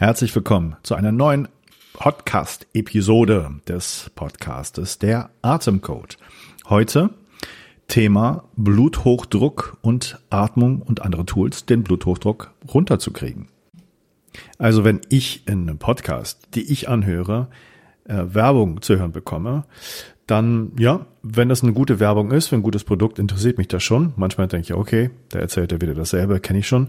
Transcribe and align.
Herzlich 0.00 0.34
willkommen 0.34 0.76
zu 0.82 0.94
einer 0.94 1.12
neuen 1.12 1.46
Podcast-Episode 1.92 3.50
des 3.68 4.10
Podcastes 4.14 4.98
Der 4.98 5.28
Atemcode. 5.42 6.16
Heute 6.70 7.10
Thema 7.86 8.44
Bluthochdruck 8.56 9.76
und 9.82 10.18
Atmung 10.30 10.80
und 10.80 11.02
andere 11.02 11.26
Tools, 11.26 11.66
den 11.66 11.82
Bluthochdruck 11.82 12.50
runterzukriegen. 12.72 13.48
Also 14.56 14.84
wenn 14.84 15.02
ich 15.10 15.46
in 15.46 15.68
einem 15.68 15.76
Podcast, 15.76 16.48
die 16.54 16.72
ich 16.72 16.88
anhöre, 16.88 17.48
äh, 18.04 18.22
Werbung 18.24 18.80
zu 18.80 18.98
hören 18.98 19.12
bekomme, 19.12 19.64
dann 20.26 20.72
ja, 20.78 21.04
wenn 21.22 21.50
das 21.50 21.62
eine 21.62 21.74
gute 21.74 22.00
Werbung 22.00 22.30
ist, 22.30 22.50
wenn 22.52 22.60
ein 22.60 22.62
gutes 22.62 22.84
Produkt, 22.84 23.18
interessiert 23.18 23.58
mich 23.58 23.68
das 23.68 23.82
schon. 23.82 24.14
Manchmal 24.16 24.48
denke 24.48 24.64
ich, 24.64 24.72
okay, 24.72 25.10
da 25.28 25.40
erzählt 25.40 25.72
er 25.72 25.82
wieder 25.82 25.94
dasselbe, 25.94 26.40
kenne 26.40 26.60
ich 26.60 26.68
schon. 26.68 26.88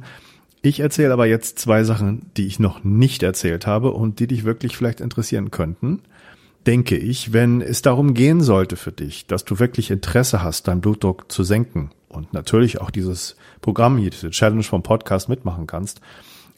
Ich 0.64 0.80
erzähle 0.80 1.14
aber 1.14 1.25
jetzt 1.25 1.57
zwei 1.57 1.84
Sachen, 1.84 2.30
die 2.38 2.46
ich 2.46 2.59
noch 2.59 2.84
nicht 2.84 3.23
erzählt 3.23 3.66
habe 3.66 3.91
und 3.91 4.20
die 4.20 4.27
dich 4.27 4.44
wirklich 4.44 4.77
vielleicht 4.77 5.02
interessieren 5.02 5.49
könnten. 5.49 6.02
Denke 6.67 6.98
ich, 6.98 7.34
wenn 7.34 7.62
es 7.62 7.81
darum 7.81 8.13
gehen 8.13 8.41
sollte 8.41 8.76
für 8.76 8.91
dich, 8.91 9.26
dass 9.26 9.44
du 9.44 9.58
wirklich 9.58 9.89
Interesse 9.89 10.44
hast, 10.44 10.67
deinen 10.67 10.81
Blutdruck 10.81 11.31
zu 11.31 11.44
senken 11.44 11.89
und 12.09 12.34
natürlich 12.34 12.80
auch 12.80 12.91
dieses 12.91 13.36
Programm 13.62 13.98
hier, 13.98 14.12
diese 14.12 14.30
Challenge 14.30 14.62
vom 14.62 14.84
Podcast 14.84 15.30
mitmachen 15.30 15.66
kannst, 15.66 16.00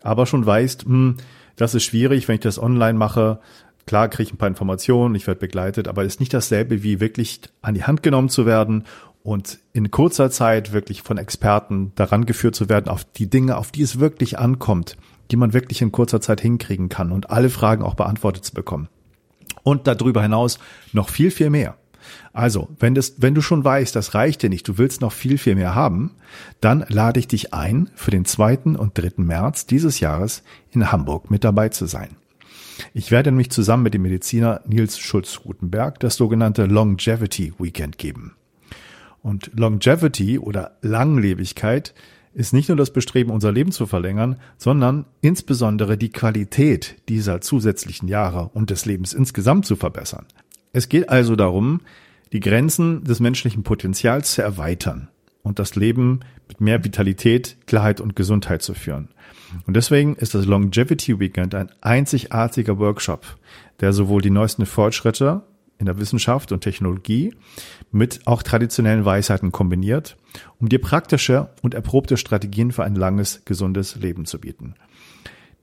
aber 0.02 0.26
schon 0.26 0.46
weißt, 0.46 0.84
hm, 0.84 1.16
das 1.56 1.74
ist 1.74 1.84
schwierig, 1.84 2.28
wenn 2.28 2.36
ich 2.36 2.42
das 2.42 2.62
online 2.62 2.98
mache. 2.98 3.40
Klar 3.86 4.10
kriege 4.10 4.28
ich 4.28 4.34
ein 4.34 4.38
paar 4.38 4.50
Informationen, 4.50 5.16
ich 5.16 5.28
werde 5.28 5.40
begleitet, 5.40 5.88
aber 5.88 6.04
ist 6.04 6.20
nicht 6.20 6.34
dasselbe 6.34 6.84
wie 6.84 7.00
wirklich 7.00 7.40
an 7.62 7.76
die 7.76 7.84
Hand 7.86 8.04
genommen 8.04 8.28
zu 8.28 8.46
werden 8.46 8.84
und 9.24 9.60
in 9.72 9.90
kurzer 9.90 10.30
Zeit 10.30 10.74
wirklich 10.74 11.02
von 11.02 11.18
Experten 11.18 11.94
daran 11.96 12.26
geführt 12.26 12.56
zu 12.56 12.70
werden 12.70 12.90
auf 12.90 13.06
die 13.06 13.30
Dinge, 13.30 13.58
auf 13.58 13.72
die 13.72 13.82
es 13.82 14.00
wirklich 14.00 14.38
ankommt, 14.38 14.98
die 15.32 15.38
man 15.38 15.54
wirklich 15.54 15.82
in 15.82 15.92
kurzer 15.92 16.22
Zeit 16.22 16.42
hinkriegen 16.42 16.90
kann 16.90 17.12
und 17.12 17.30
alle 17.30 17.50
Fragen 17.50 17.84
auch 17.84 17.96
beantwortet 17.96 18.44
zu 18.44 18.54
bekommen. 18.54 18.90
Und 19.64 19.88
darüber 19.88 20.22
hinaus 20.22 20.60
noch 20.92 21.08
viel, 21.10 21.32
viel 21.32 21.50
mehr. 21.50 21.78
Also, 22.34 22.68
wenn, 22.80 22.96
das, 22.96 23.16
wenn 23.20 23.34
du 23.34 23.42
schon 23.42 23.64
weißt, 23.64 23.96
das 23.96 24.14
reicht 24.14 24.44
dir 24.44 24.50
nicht, 24.50 24.68
du 24.68 24.78
willst 24.78 25.00
noch 25.00 25.14
viel, 25.14 25.38
viel 25.38 25.56
mehr 25.56 25.74
haben, 25.74 26.12
dann 26.60 26.84
lade 26.90 27.18
ich 27.18 27.30
dich 27.30 27.54
ein, 27.54 27.90
für 27.96 28.12
den 28.12 28.26
2. 28.26 28.78
und 28.78 28.98
3. 28.98 29.24
März 29.24 29.68
dieses 29.68 30.02
Jahres 30.02 30.44
in 30.72 30.92
Hamburg 30.92 31.32
mit 31.32 31.46
dabei 31.46 31.70
zu 31.70 31.86
sein. 31.86 32.10
Ich 32.94 33.10
werde 33.12 33.32
nämlich 33.32 33.52
zusammen 33.52 33.84
mit 33.84 33.94
dem 33.94 34.02
Mediziner 34.02 34.62
Nils 34.66 35.00
Schulz-Rutenberg 35.00 36.00
das 36.02 36.18
sogenannte 36.18 36.66
Longevity 36.66 37.54
Weekend 37.58 37.98
geben. 37.98 38.36
Und 39.24 39.52
Longevity 39.56 40.38
oder 40.38 40.78
Langlebigkeit 40.82 41.96
ist 42.34 42.54
nicht 42.54 42.68
nur 42.68 42.78
das 42.78 42.92
Bestreben, 42.92 43.32
unser 43.32 43.52
Leben 43.52 43.72
zu 43.72 43.88
verlängern, 43.88 44.38
sondern 44.58 45.06
insbesondere 45.22 45.98
die 45.98 46.10
Qualität 46.10 46.98
dieser 47.10 47.42
zusätzlichen 47.42 48.08
Jahre 48.08 48.50
und 48.54 48.70
des 48.70 48.86
Lebens 48.86 49.14
insgesamt 49.14 49.66
zu 49.66 49.76
verbessern. 49.76 50.26
Es 50.74 50.90
geht 50.90 51.10
also 51.10 51.36
darum, 51.36 51.82
die 52.34 52.40
Grenzen 52.40 53.04
des 53.04 53.20
menschlichen 53.20 53.64
Potenzials 53.64 54.34
zu 54.34 54.42
erweitern 54.42 55.08
und 55.44 55.60
das 55.60 55.76
Leben 55.76 56.22
mit 56.48 56.60
mehr 56.60 56.84
Vitalität, 56.84 57.58
Klarheit 57.66 58.02
und 58.02 58.16
Gesundheit 58.16 58.62
zu 58.62 58.74
führen. 58.74 59.10
Und 59.68 59.76
deswegen 59.76 60.16
ist 60.16 60.34
das 60.34 60.46
Longevity 60.46 61.20
Weekend 61.20 61.56
ein 61.56 61.72
einzigartiger 61.82 62.80
Workshop, 62.80 63.38
der 63.80 63.94
sowohl 63.94 64.22
die 64.22 64.32
neuesten 64.32 64.66
Fortschritte 64.66 65.44
in 65.78 65.86
der 65.86 66.00
Wissenschaft 66.00 66.52
und 66.52 66.62
Technologie 66.62 67.34
mit 67.92 68.22
auch 68.26 68.44
traditionellen 68.44 69.06
Weisheiten 69.06 69.52
kombiniert, 69.52 70.18
um 70.60 70.70
dir 70.70 70.80
praktische 70.80 71.50
und 71.62 71.74
erprobte 71.74 72.18
Strategien 72.18 72.72
für 72.72 72.84
ein 72.84 72.96
langes, 72.96 73.44
gesundes 73.46 73.96
Leben 73.96 74.26
zu 74.26 74.40
bieten. 74.40 74.76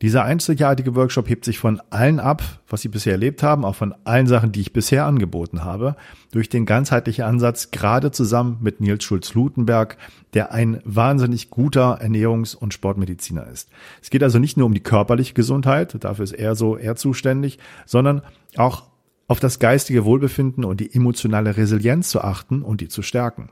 Dieser 0.03 0.25
einzigartige 0.25 0.97
Workshop 0.97 1.29
hebt 1.29 1.45
sich 1.45 1.59
von 1.59 1.83
allen 1.91 2.21
ab, 2.21 2.43
was 2.69 2.81
Sie 2.81 2.89
bisher 2.89 3.13
erlebt 3.13 3.43
haben, 3.43 3.67
auch 3.67 3.75
von 3.75 3.95
allen 4.05 4.27
Sachen, 4.27 4.51
die 4.51 4.63
ich 4.63 4.73
bisher 4.73 5.05
angeboten 5.05 5.63
habe, 5.63 5.95
durch 6.33 6.49
den 6.49 6.65
ganzheitlichen 6.65 7.25
Ansatz, 7.25 7.71
gerade 7.71 8.11
zusammen 8.11 8.57
mit 8.63 8.81
Nils 8.81 9.05
Schulz-Lutenberg, 9.05 9.99
der 10.33 10.53
ein 10.53 10.81
wahnsinnig 10.87 11.51
guter 11.51 12.01
Ernährungs- 12.01 12.57
und 12.57 12.73
Sportmediziner 12.73 13.47
ist. 13.49 13.69
Es 14.01 14.09
geht 14.09 14.23
also 14.23 14.39
nicht 14.39 14.57
nur 14.57 14.65
um 14.65 14.75
die 14.75 14.83
körperliche 14.83 15.35
Gesundheit, 15.35 16.03
dafür 16.03 16.25
ist 16.25 16.33
er 16.33 16.55
so 16.55 16.79
eher 16.79 16.97
zuständig, 16.97 17.59
sondern 17.85 18.23
auch 18.57 18.90
auf 19.31 19.39
das 19.39 19.61
geistige 19.61 20.05
Wohlbefinden 20.05 20.65
und 20.65 20.81
die 20.81 20.93
emotionale 20.93 21.57
Resilienz 21.57 22.11
zu 22.11 22.21
achten 22.21 22.63
und 22.63 22.81
die 22.81 22.89
zu 22.89 23.01
stärken. 23.01 23.51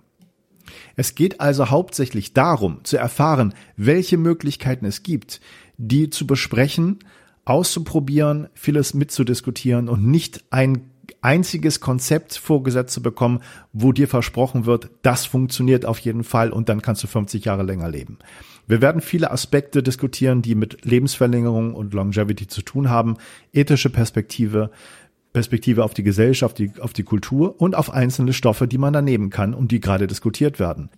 Es 0.96 1.14
geht 1.14 1.40
also 1.40 1.70
hauptsächlich 1.70 2.32
darum, 2.32 2.80
zu 2.82 2.96
erfahren, 2.96 3.54
welche 3.76 4.16
Möglichkeiten 4.16 4.86
es 4.86 5.04
gibt, 5.04 5.40
die 5.76 6.10
zu 6.10 6.26
besprechen, 6.26 6.98
auszuprobieren, 7.44 8.48
vieles 8.54 8.92
mitzudiskutieren 8.92 9.88
und 9.88 10.04
nicht 10.04 10.42
ein 10.50 10.90
einziges 11.20 11.78
Konzept 11.78 12.36
vorgesetzt 12.36 12.92
zu 12.92 13.00
bekommen, 13.00 13.38
wo 13.72 13.92
dir 13.92 14.08
versprochen 14.08 14.66
wird, 14.66 14.90
das 15.02 15.26
funktioniert 15.26 15.86
auf 15.86 16.00
jeden 16.00 16.24
Fall 16.24 16.50
und 16.50 16.68
dann 16.68 16.82
kannst 16.82 17.04
du 17.04 17.06
50 17.06 17.44
Jahre 17.44 17.62
länger 17.62 17.88
leben. 17.88 18.18
Wir 18.66 18.82
werden 18.82 19.00
viele 19.00 19.30
Aspekte 19.30 19.84
diskutieren, 19.84 20.42
die 20.42 20.56
mit 20.56 20.84
Lebensverlängerung 20.84 21.74
und 21.74 21.94
Longevity 21.94 22.48
zu 22.48 22.62
tun 22.62 22.90
haben, 22.90 23.16
ethische 23.52 23.90
Perspektive, 23.90 24.70
Perspektive 25.38 25.84
auf 25.84 25.94
die 25.94 26.02
Gesellschaft, 26.02 26.58
die, 26.58 26.72
auf 26.80 26.92
die 26.92 27.04
Kultur 27.04 27.60
und 27.60 27.76
auf 27.76 27.92
einzelne 27.92 28.32
Stoffe, 28.32 28.66
die 28.66 28.76
man 28.76 28.92
da 28.92 29.02
nehmen 29.02 29.30
kann 29.30 29.54
und 29.54 29.70
die 29.70 29.78
gerade 29.78 30.08
diskutiert 30.08 30.58
werden. 30.58 30.90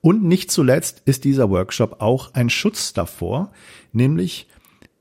Und 0.00 0.24
nicht 0.24 0.50
zuletzt 0.50 1.02
ist 1.04 1.24
dieser 1.24 1.50
Workshop 1.50 2.00
auch 2.00 2.32
ein 2.32 2.48
Schutz 2.48 2.94
davor, 2.94 3.52
nämlich 3.92 4.48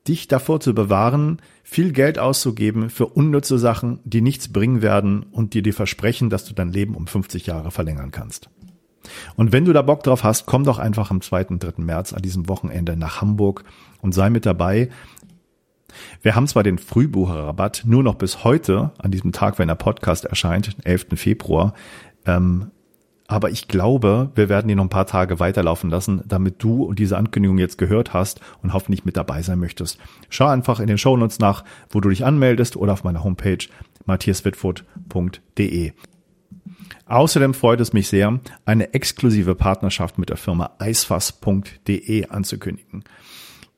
dich 0.09 0.27
davor 0.27 0.59
zu 0.59 0.75
bewahren, 0.75 1.41
viel 1.63 1.93
Geld 1.93 2.19
auszugeben 2.19 2.89
für 2.89 3.05
unnütze 3.05 3.57
Sachen, 3.57 3.99
die 4.03 4.19
nichts 4.19 4.51
bringen 4.51 4.81
werden 4.81 5.23
und 5.23 5.53
dir 5.53 5.61
die 5.61 5.71
versprechen, 5.71 6.29
dass 6.29 6.43
du 6.43 6.53
dein 6.53 6.73
Leben 6.73 6.95
um 6.95 7.07
50 7.07 7.45
Jahre 7.45 7.71
verlängern 7.71 8.11
kannst. 8.11 8.49
Und 9.37 9.53
wenn 9.53 9.63
du 9.63 9.71
da 9.71 9.83
Bock 9.83 10.03
drauf 10.03 10.25
hast, 10.25 10.47
komm 10.47 10.65
doch 10.65 10.79
einfach 10.79 11.11
am 11.11 11.21
2. 11.21 11.45
und 11.45 11.63
3. 11.63 11.81
März 11.81 12.11
an 12.11 12.21
diesem 12.21 12.49
Wochenende 12.49 12.97
nach 12.97 13.21
Hamburg 13.21 13.63
und 14.01 14.13
sei 14.13 14.29
mit 14.29 14.45
dabei. 14.45 14.89
Wir 16.21 16.35
haben 16.35 16.47
zwar 16.47 16.63
den 16.63 16.77
Frühbucherrabatt 16.77 17.83
nur 17.85 18.03
noch 18.03 18.15
bis 18.15 18.43
heute, 18.43 18.91
an 18.97 19.11
diesem 19.11 19.31
Tag, 19.31 19.59
wenn 19.59 19.67
der 19.67 19.75
Podcast 19.75 20.25
erscheint, 20.25 20.75
11. 20.83 21.07
Februar, 21.15 21.73
ähm, 22.25 22.71
aber 23.31 23.49
ich 23.49 23.69
glaube, 23.69 24.29
wir 24.35 24.49
werden 24.49 24.69
ihn 24.69 24.75
noch 24.75 24.83
ein 24.83 24.89
paar 24.89 25.05
Tage 25.05 25.39
weiterlaufen 25.39 25.89
lassen, 25.89 26.21
damit 26.27 26.61
du 26.61 26.93
diese 26.93 27.17
Ankündigung 27.17 27.57
jetzt 27.59 27.77
gehört 27.77 28.13
hast 28.13 28.41
und 28.61 28.73
hoffentlich 28.73 29.05
mit 29.05 29.15
dabei 29.15 29.41
sein 29.41 29.57
möchtest. 29.57 29.99
Schau 30.29 30.47
einfach 30.47 30.81
in 30.81 30.87
den 30.87 30.97
Shownotes 30.97 31.39
nach, 31.39 31.63
wo 31.89 32.01
du 32.01 32.09
dich 32.09 32.25
anmeldest 32.25 32.75
oder 32.75 32.91
auf 32.91 33.05
meiner 33.05 33.23
Homepage 33.23 33.65
matthiaswitfurt.de. 34.05 35.93
Außerdem 37.05 37.53
freut 37.53 37.79
es 37.79 37.93
mich 37.93 38.09
sehr, 38.09 38.37
eine 38.65 38.93
exklusive 38.93 39.55
Partnerschaft 39.55 40.17
mit 40.17 40.29
der 40.29 40.37
Firma 40.37 40.71
eisfass.de 40.79 42.27
anzukündigen. 42.27 43.05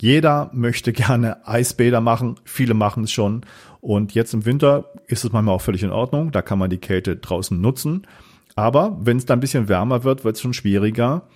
Jeder 0.03 0.49
möchte 0.51 0.91
gerne 0.91 1.47
Eisbäder 1.47 2.01
machen, 2.01 2.35
viele 2.43 2.73
machen 2.73 3.05
es 3.05 3.13
schon. 3.13 3.45
Und 3.79 4.13
jetzt 4.13 4.33
im 4.33 4.45
Winter 4.45 4.91
ist 5.07 5.23
es 5.23 5.31
manchmal 5.31 5.55
auch 5.55 5.61
völlig 5.61 5.81
in 5.81 5.91
Ordnung, 5.91 6.33
da 6.33 6.41
kann 6.41 6.59
man 6.59 6.69
die 6.69 6.77
Kälte 6.77 7.15
draußen 7.15 7.61
nutzen. 7.61 8.05
Aber 8.53 8.97
wenn 8.99 9.15
es 9.15 9.25
dann 9.25 9.37
ein 9.37 9.39
bisschen 9.39 9.69
wärmer 9.69 10.03
wird, 10.03 10.25
wird 10.25 10.35
es 10.35 10.41
schon 10.41 10.53
schwieriger, 10.53 11.29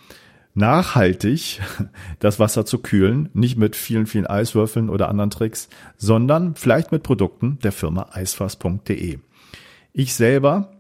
nachhaltig 0.54 1.62
das 2.20 2.42
Wasser 2.42 2.66
zu 2.66 2.80
kühlen. 2.80 3.30
Nicht 3.34 3.58
mit 3.58 3.78
vielen, 3.78 4.06
vielen 4.06 4.28
Eiswürfeln 4.28 4.90
oder 4.90 5.08
anderen 5.08 5.30
Tricks, 5.30 5.70
sondern 5.96 6.56
vielleicht 6.56 6.92
mit 6.92 7.04
Produkten 7.04 7.60
der 7.64 7.72
Firma 7.72 8.10
eisfass.de. 8.12 9.20
Ich 9.94 10.14
selber 10.14 10.74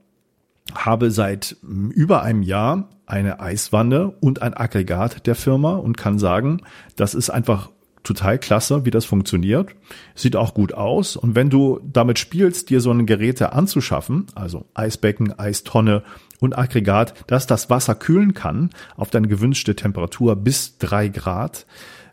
habe 0.75 1.09
seit 1.09 1.55
über 1.61 2.21
einem 2.21 2.43
Jahr 2.43 2.89
eine 3.05 3.39
Eiswanne 3.39 4.09
und 4.19 4.41
ein 4.41 4.53
Aggregat 4.53 5.25
der 5.25 5.35
Firma 5.35 5.77
und 5.77 5.95
kann 5.95 6.19
sagen, 6.19 6.63
das 6.97 7.15
ist 7.15 7.29
einfach 7.29 7.69
total 8.07 8.39
klasse, 8.39 8.85
wie 8.85 8.91
das 8.91 9.05
funktioniert. 9.05 9.75
Sieht 10.15 10.35
auch 10.35 10.53
gut 10.53 10.73
aus. 10.73 11.15
Und 11.15 11.35
wenn 11.35 11.49
du 11.49 11.79
damit 11.83 12.19
spielst, 12.19 12.69
dir 12.69 12.81
so 12.81 12.91
ein 12.91 13.05
Geräte 13.05 13.53
anzuschaffen, 13.53 14.27
also 14.33 14.65
Eisbecken, 14.73 15.37
Eistonne 15.37 16.03
und 16.39 16.57
Aggregat, 16.57 17.13
das 17.27 17.47
das 17.47 17.69
Wasser 17.69 17.95
kühlen 17.95 18.33
kann 18.33 18.69
auf 18.95 19.09
deine 19.09 19.27
gewünschte 19.27 19.75
Temperatur 19.75 20.35
bis 20.35 20.77
drei 20.77 21.09
Grad, 21.09 21.65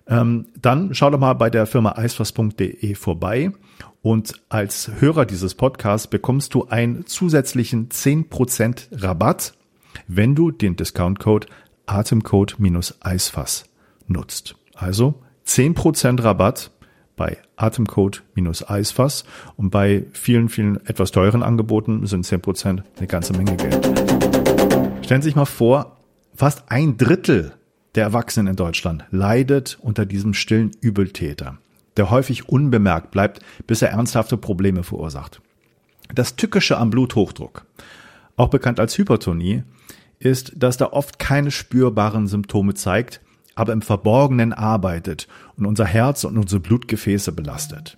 ähm, 0.07 0.47
dann 0.61 0.95
schau 0.95 1.11
doch 1.11 1.19
mal 1.19 1.35
bei 1.35 1.49
der 1.51 1.67
Firma 1.67 1.93
eisfass.de 1.97 2.95
vorbei. 2.95 3.53
Und 4.03 4.43
als 4.51 4.91
Hörer 5.01 5.25
dieses 5.25 5.55
Podcasts 5.55 6.09
bekommst 6.09 6.53
du 6.53 6.67
einen 6.67 7.07
zusätzlichen 7.07 7.89
10% 7.89 9.03
Rabatt, 9.03 9.55
wenn 10.09 10.35
du 10.35 10.51
den 10.51 10.77
Discount-Code 10.77 11.47
Atemcode-Eisfass 11.87 13.65
nutzt. 14.07 14.57
Also 14.75 15.24
10% 15.47 16.23
Rabatt 16.23 16.71
bei 17.17 17.39
Atemcode-Eisfass 17.57 19.25
und 19.57 19.71
bei 19.71 20.05
vielen, 20.13 20.49
vielen 20.49 20.85
etwas 20.87 21.13
teuren 21.13 21.43
Angeboten 21.43 22.07
sind 22.07 22.27
10% 22.27 22.83
eine 22.97 23.07
ganze 23.07 23.33
Menge 23.35 23.57
Geld. 23.57 23.85
Stellen 25.05 25.23
Sie 25.23 25.29
sich 25.29 25.37
mal 25.37 25.45
vor, 25.45 25.99
fast 26.35 26.65
ein 26.69 26.97
Drittel 26.97 27.53
der 27.95 28.05
Erwachsenen 28.05 28.49
in 28.49 28.57
Deutschland 28.57 29.05
leidet 29.11 29.79
unter 29.81 30.07
diesem 30.07 30.35
stillen 30.35 30.73
Übeltäter. 30.81 31.59
der 31.97 32.11
häufig 32.11 32.49
unbemerkt 32.49 33.13
bleibt, 33.13 33.39
bis 33.69 33.81
er 33.81 33.91
ernsthafte 33.91 34.37
Probleme 34.37 34.83
verursacht. 34.83 35.41
Das 36.13 36.35
Tückische 36.35 36.77
am 36.77 36.91
Bluthochdruck, 36.91 37.67
auch 38.37 38.49
bekannt 38.49 38.81
als 38.81 38.99
Hypertonie, 38.99 39.63
ist, 40.19 40.55
dass 40.57 40.81
er 40.81 40.93
oft 40.93 41.21
keine 41.21 41.53
spürbaren 41.53 42.27
Symptome 42.27 42.75
zeigt, 42.75 43.21
aber 43.55 43.73
im 43.73 43.83
Verborgenen 43.83 44.53
arbeitet 44.53 45.29
und 45.57 45.67
unser 45.67 45.85
Herz 45.85 46.25
und 46.25 46.37
unsere 46.39 46.61
Blutgefäße 46.61 47.33
belastet. 47.33 47.97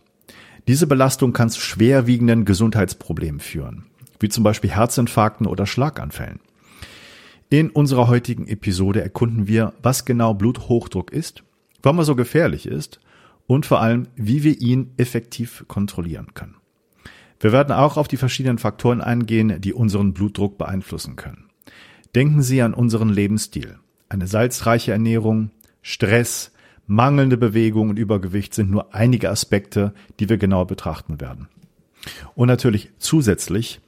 Diese 0.69 0.87
Belastung 0.87 1.33
kann 1.33 1.51
zu 1.51 1.61
schwerwiegenden 1.61 2.45
Gesundheitsproblemen 2.45 3.41
führen, 3.41 3.87
wie 4.19 4.29
zum 4.29 4.43
Beispiel 4.43 4.71
Herzinfarkten 4.71 5.47
oder 5.47 5.67
Schlaganfällen. 5.67 6.41
In 7.49 7.71
unserer 7.71 8.09
heutigen 8.09 8.49
Episode 8.49 9.01
erkunden 9.01 9.47
wir, 9.47 9.73
was 9.81 10.05
genau 10.05 10.35
Bluthochdruck 10.35 11.13
ist, 11.13 11.45
warum 11.83 11.99
er 11.99 12.05
so 12.05 12.17
gefährlich 12.17 12.67
ist 12.67 12.99
und 13.47 13.67
vor 13.67 13.81
allem, 13.81 14.09
wie 14.17 14.43
wir 14.43 14.61
ihn 14.61 14.91
effektiv 14.97 15.65
kontrollieren 15.69 16.35
können. 16.35 16.57
Wir 17.39 17.53
werden 17.53 17.73
auch 17.73 17.97
auf 17.97 18.09
die 18.09 18.17
verschiedenen 18.17 18.59
Faktoren 18.59 19.01
eingehen, 19.01 19.61
die 19.61 19.73
unseren 19.73 20.15
Blutdruck 20.15 20.59
beeinflussen 20.59 21.15
können. 21.15 21.45
Denken 22.15 22.43
Sie 22.43 22.63
an 22.63 22.75
unseren 22.75 23.11
Lebensstil. 23.11 23.79
Eine 24.09 24.27
salzreiche 24.27 24.93
Ernährung, 24.93 25.51
Stress, 25.83 26.53
mangelnde 26.87 27.37
Bewegung 27.37 27.91
und 27.91 27.99
Übergewicht 27.99 28.55
sind 28.55 28.71
nur 28.71 28.95
einige 28.95 29.31
Aspekte, 29.31 29.93
die 30.21 30.29
wir 30.29 30.39
genau 30.39 30.65
betrachten 30.65 31.21
werden. 31.21 31.49
Und 32.35 32.49
natürlich 32.49 32.91
zusätzlich 32.99 33.81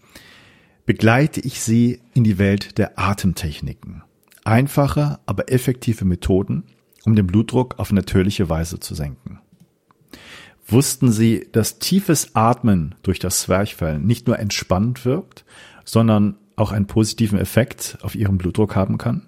begleite 0.86 1.40
ich 1.40 1.60
Sie 1.60 2.00
in 2.14 2.24
die 2.24 2.38
Welt 2.38 2.78
der 2.78 2.98
Atemtechniken. 2.98 4.02
Einfache, 4.44 5.18
aber 5.26 5.52
effektive 5.52 6.04
Methoden, 6.04 6.64
um 7.04 7.14
den 7.14 7.26
Blutdruck 7.26 7.78
auf 7.78 7.92
natürliche 7.92 8.48
Weise 8.48 8.80
zu 8.80 8.94
senken. 8.94 9.40
Wussten 10.66 11.12
Sie, 11.12 11.46
dass 11.52 11.78
tiefes 11.78 12.34
Atmen 12.34 12.94
durch 13.02 13.18
das 13.18 13.40
Zwerchfell 13.40 13.98
nicht 13.98 14.26
nur 14.26 14.38
entspannt 14.38 15.04
wirkt, 15.04 15.44
sondern 15.84 16.36
auch 16.56 16.72
einen 16.72 16.86
positiven 16.86 17.38
Effekt 17.38 17.98
auf 18.02 18.14
Ihren 18.14 18.36
Blutdruck 18.36 18.74
haben 18.74 18.98
kann? 18.98 19.27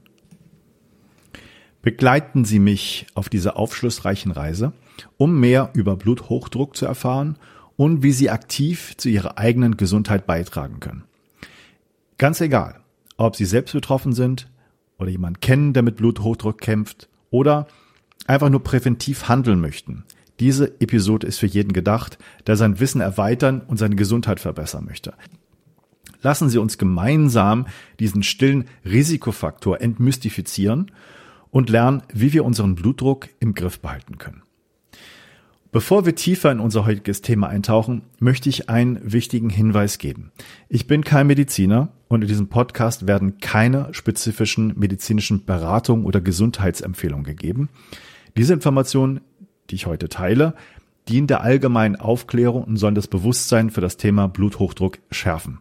Begleiten 1.82 2.44
Sie 2.44 2.58
mich 2.58 3.06
auf 3.14 3.28
dieser 3.28 3.56
aufschlussreichen 3.56 4.32
Reise, 4.32 4.72
um 5.16 5.40
mehr 5.40 5.70
über 5.72 5.96
Bluthochdruck 5.96 6.76
zu 6.76 6.84
erfahren 6.84 7.38
und 7.76 8.02
wie 8.02 8.12
Sie 8.12 8.28
aktiv 8.28 8.94
zu 8.98 9.08
Ihrer 9.08 9.38
eigenen 9.38 9.78
Gesundheit 9.78 10.26
beitragen 10.26 10.80
können. 10.80 11.04
Ganz 12.18 12.40
egal, 12.42 12.80
ob 13.16 13.36
Sie 13.36 13.46
selbst 13.46 13.72
betroffen 13.72 14.12
sind 14.12 14.50
oder 14.98 15.08
jemand 15.08 15.40
kennen, 15.40 15.72
der 15.72 15.82
mit 15.82 15.96
Bluthochdruck 15.96 16.60
kämpft 16.60 17.08
oder 17.30 17.66
einfach 18.26 18.50
nur 18.50 18.62
präventiv 18.62 19.28
handeln 19.28 19.60
möchten. 19.60 20.04
Diese 20.38 20.80
Episode 20.80 21.26
ist 21.26 21.38
für 21.38 21.46
jeden 21.46 21.72
gedacht, 21.72 22.18
der 22.46 22.56
sein 22.56 22.80
Wissen 22.80 23.00
erweitern 23.00 23.62
und 23.66 23.78
seine 23.78 23.96
Gesundheit 23.96 24.40
verbessern 24.40 24.84
möchte. 24.84 25.14
Lassen 26.22 26.50
Sie 26.50 26.58
uns 26.58 26.76
gemeinsam 26.76 27.66
diesen 27.98 28.22
stillen 28.22 28.66
Risikofaktor 28.84 29.80
entmystifizieren 29.80 30.90
und 31.50 31.70
lernen, 31.70 32.02
wie 32.12 32.32
wir 32.32 32.44
unseren 32.44 32.74
Blutdruck 32.74 33.28
im 33.40 33.54
Griff 33.54 33.80
behalten 33.80 34.18
können. 34.18 34.42
Bevor 35.72 36.04
wir 36.04 36.16
tiefer 36.16 36.50
in 36.50 36.58
unser 36.58 36.84
heutiges 36.84 37.22
Thema 37.22 37.48
eintauchen, 37.48 38.02
möchte 38.18 38.48
ich 38.48 38.68
einen 38.68 38.98
wichtigen 39.04 39.50
Hinweis 39.50 39.98
geben. 39.98 40.32
Ich 40.68 40.88
bin 40.88 41.04
kein 41.04 41.28
Mediziner 41.28 41.90
und 42.08 42.22
in 42.22 42.28
diesem 42.28 42.48
Podcast 42.48 43.06
werden 43.06 43.38
keine 43.38 43.88
spezifischen 43.92 44.76
medizinischen 44.76 45.44
Beratungen 45.44 46.06
oder 46.06 46.20
Gesundheitsempfehlungen 46.20 47.24
gegeben. 47.24 47.68
Diese 48.36 48.52
Informationen, 48.52 49.20
die 49.70 49.76
ich 49.76 49.86
heute 49.86 50.08
teile, 50.08 50.54
dienen 51.08 51.28
der 51.28 51.42
allgemeinen 51.42 51.94
Aufklärung 51.94 52.64
und 52.64 52.76
sollen 52.76 52.96
das 52.96 53.06
Bewusstsein 53.06 53.70
für 53.70 53.80
das 53.80 53.96
Thema 53.96 54.26
Bluthochdruck 54.26 54.98
schärfen. 55.12 55.58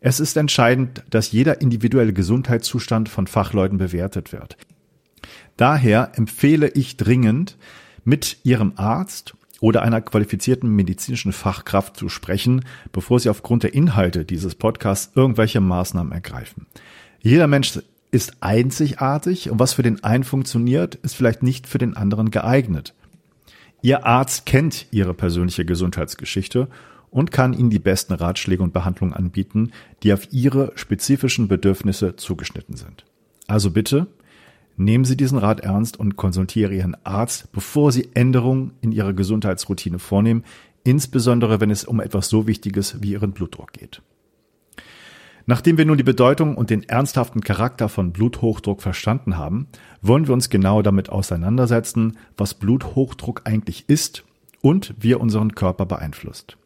Es 0.00 0.20
ist 0.20 0.38
entscheidend, 0.38 1.02
dass 1.10 1.32
jeder 1.32 1.60
individuelle 1.60 2.14
Gesundheitszustand 2.14 3.10
von 3.10 3.26
Fachleuten 3.26 3.76
bewertet 3.76 4.32
wird. 4.32 4.56
Daher 5.58 6.12
empfehle 6.14 6.68
ich 6.68 6.96
dringend, 6.96 7.58
mit 8.04 8.38
Ihrem 8.44 8.72
Arzt 8.76 9.34
oder 9.60 9.82
einer 9.82 10.00
qualifizierten 10.00 10.70
medizinischen 10.70 11.32
Fachkraft 11.32 11.96
zu 11.96 12.08
sprechen, 12.08 12.64
bevor 12.92 13.20
Sie 13.20 13.28
aufgrund 13.28 13.64
der 13.64 13.74
Inhalte 13.74 14.24
dieses 14.24 14.54
Podcasts 14.54 15.12
irgendwelche 15.14 15.60
Maßnahmen 15.60 16.12
ergreifen. 16.12 16.66
Jeder 17.20 17.48
Mensch 17.48 17.78
ist 18.12 18.36
einzigartig 18.40 19.50
und 19.50 19.58
was 19.58 19.74
für 19.74 19.82
den 19.82 20.02
einen 20.04 20.24
funktioniert, 20.24 20.94
ist 20.94 21.16
vielleicht 21.16 21.42
nicht 21.42 21.66
für 21.66 21.78
den 21.78 21.96
anderen 21.96 22.30
geeignet. 22.30 22.94
Ihr 23.82 24.06
Arzt 24.06 24.46
kennt 24.46 24.86
Ihre 24.92 25.12
persönliche 25.12 25.64
Gesundheitsgeschichte 25.64 26.68
und 27.10 27.32
kann 27.32 27.52
Ihnen 27.52 27.70
die 27.70 27.80
besten 27.80 28.12
Ratschläge 28.12 28.62
und 28.62 28.72
Behandlungen 28.72 29.12
anbieten, 29.12 29.72
die 30.04 30.12
auf 30.12 30.32
Ihre 30.32 30.72
spezifischen 30.76 31.48
Bedürfnisse 31.48 32.14
zugeschnitten 32.14 32.76
sind. 32.76 33.04
Also 33.48 33.70
bitte 33.72 34.06
Nehmen 34.80 35.04
Sie 35.04 35.16
diesen 35.16 35.38
Rat 35.38 35.58
ernst 35.58 35.98
und 35.98 36.14
konsultiere 36.14 36.72
Ihren 36.72 36.96
Arzt, 37.04 37.50
bevor 37.50 37.90
Sie 37.90 38.10
Änderungen 38.14 38.74
in 38.80 38.92
Ihrer 38.92 39.12
Gesundheitsroutine 39.12 39.98
vornehmen, 39.98 40.44
insbesondere 40.84 41.60
wenn 41.60 41.70
es 41.70 41.84
um 41.84 41.98
etwas 41.98 42.28
so 42.28 42.46
Wichtiges 42.46 43.02
wie 43.02 43.10
Ihren 43.10 43.32
Blutdruck 43.32 43.72
geht. 43.72 44.02
Nachdem 45.46 45.78
wir 45.78 45.84
nun 45.84 45.96
die 45.96 46.04
Bedeutung 46.04 46.56
und 46.56 46.70
den 46.70 46.88
ernsthaften 46.88 47.40
Charakter 47.40 47.88
von 47.88 48.12
Bluthochdruck 48.12 48.80
verstanden 48.80 49.36
haben, 49.36 49.66
wollen 50.00 50.28
wir 50.28 50.34
uns 50.34 50.48
genau 50.48 50.80
damit 50.80 51.10
auseinandersetzen, 51.10 52.16
was 52.36 52.54
Bluthochdruck 52.54 53.42
eigentlich 53.46 53.88
ist 53.88 54.24
und 54.60 54.94
wie 55.00 55.12
er 55.12 55.20
unseren 55.20 55.56
Körper 55.56 55.86
beeinflusst. 55.86 56.56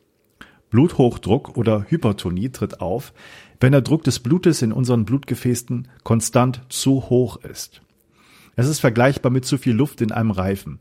Bluthochdruck 0.69 1.57
oder 1.57 1.87
Hypertonie 1.89 2.51
tritt 2.51 2.83
auf, 2.83 3.15
wenn 3.59 3.73
der 3.73 3.81
Druck 3.81 4.05
des 4.05 4.21
Blutes 4.21 4.61
in 4.61 4.73
unseren 4.73 5.07
Blutgefäßen 5.07 5.89
konstant 6.03 6.61
zu 6.69 7.09
hoch 7.09 7.39
ist. 7.39 7.81
Es 8.57 8.69
ist 8.69 8.81
vergleichbar 8.81 9.33
mit 9.33 9.45
zu 9.45 9.59
viel 9.59 9.75
Luft 9.75 10.01
in 10.01 10.13
einem 10.13 10.31
Reifen. 10.31 10.79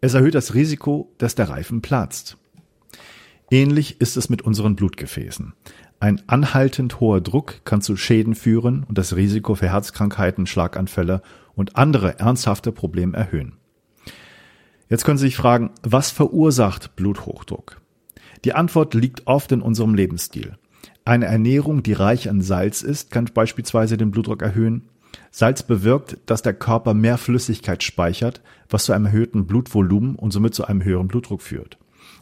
Es 0.00 0.14
erhöht 0.14 0.34
das 0.34 0.54
Risiko, 0.54 1.12
dass 1.18 1.34
der 1.34 1.48
Reifen 1.48 1.82
platzt. 1.82 2.36
Ähnlich 3.50 4.00
ist 4.00 4.16
es 4.16 4.28
mit 4.28 4.42
unseren 4.42 4.76
Blutgefäßen. 4.76 5.54
Ein 5.98 6.22
anhaltend 6.26 7.00
hoher 7.00 7.20
Druck 7.20 7.64
kann 7.64 7.80
zu 7.80 7.96
Schäden 7.96 8.34
führen 8.34 8.84
und 8.84 8.98
das 8.98 9.16
Risiko 9.16 9.54
für 9.54 9.70
Herzkrankheiten, 9.70 10.46
Schlaganfälle 10.46 11.22
und 11.54 11.76
andere 11.76 12.18
ernsthafte 12.18 12.72
Probleme 12.72 13.16
erhöhen. 13.16 13.54
Jetzt 14.88 15.04
können 15.04 15.18
Sie 15.18 15.26
sich 15.26 15.36
fragen, 15.36 15.70
was 15.82 16.10
verursacht 16.10 16.96
Bluthochdruck? 16.96 17.80
Die 18.44 18.52
Antwort 18.52 18.94
liegt 18.94 19.26
oft 19.26 19.50
in 19.52 19.62
unserem 19.62 19.94
Lebensstil. 19.94 20.56
Eine 21.04 21.26
Ernährung, 21.26 21.82
die 21.82 21.92
reich 21.92 22.28
an 22.28 22.42
Salz 22.42 22.82
ist, 22.82 23.10
kann 23.10 23.30
beispielsweise 23.32 23.96
den 23.96 24.10
Blutdruck 24.10 24.42
erhöhen. 24.42 24.88
Salz 25.30 25.62
bewirkt, 25.62 26.18
dass 26.26 26.42
der 26.42 26.54
Körper 26.54 26.94
mehr 26.94 27.18
Flüssigkeit 27.18 27.82
speichert, 27.82 28.40
was 28.68 28.84
zu 28.84 28.92
einem 28.92 29.06
erhöhten 29.06 29.46
Blutvolumen 29.46 30.16
und 30.16 30.32
somit 30.32 30.54
zu 30.54 30.64
einem 30.64 30.82
höheren 30.82 31.08
Blutdruck 31.08 31.42
führt. 31.42 31.78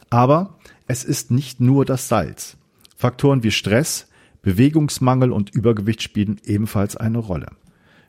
Aber 0.09 0.57
es 0.87 1.03
ist 1.03 1.31
nicht 1.31 1.59
nur 1.59 1.85
das 1.85 2.07
Salz. 2.07 2.57
Faktoren 2.95 3.43
wie 3.43 3.51
Stress, 3.51 4.07
Bewegungsmangel 4.41 5.31
und 5.31 5.53
Übergewicht 5.55 6.03
spielen 6.03 6.39
ebenfalls 6.45 6.95
eine 6.95 7.17
Rolle. 7.17 7.47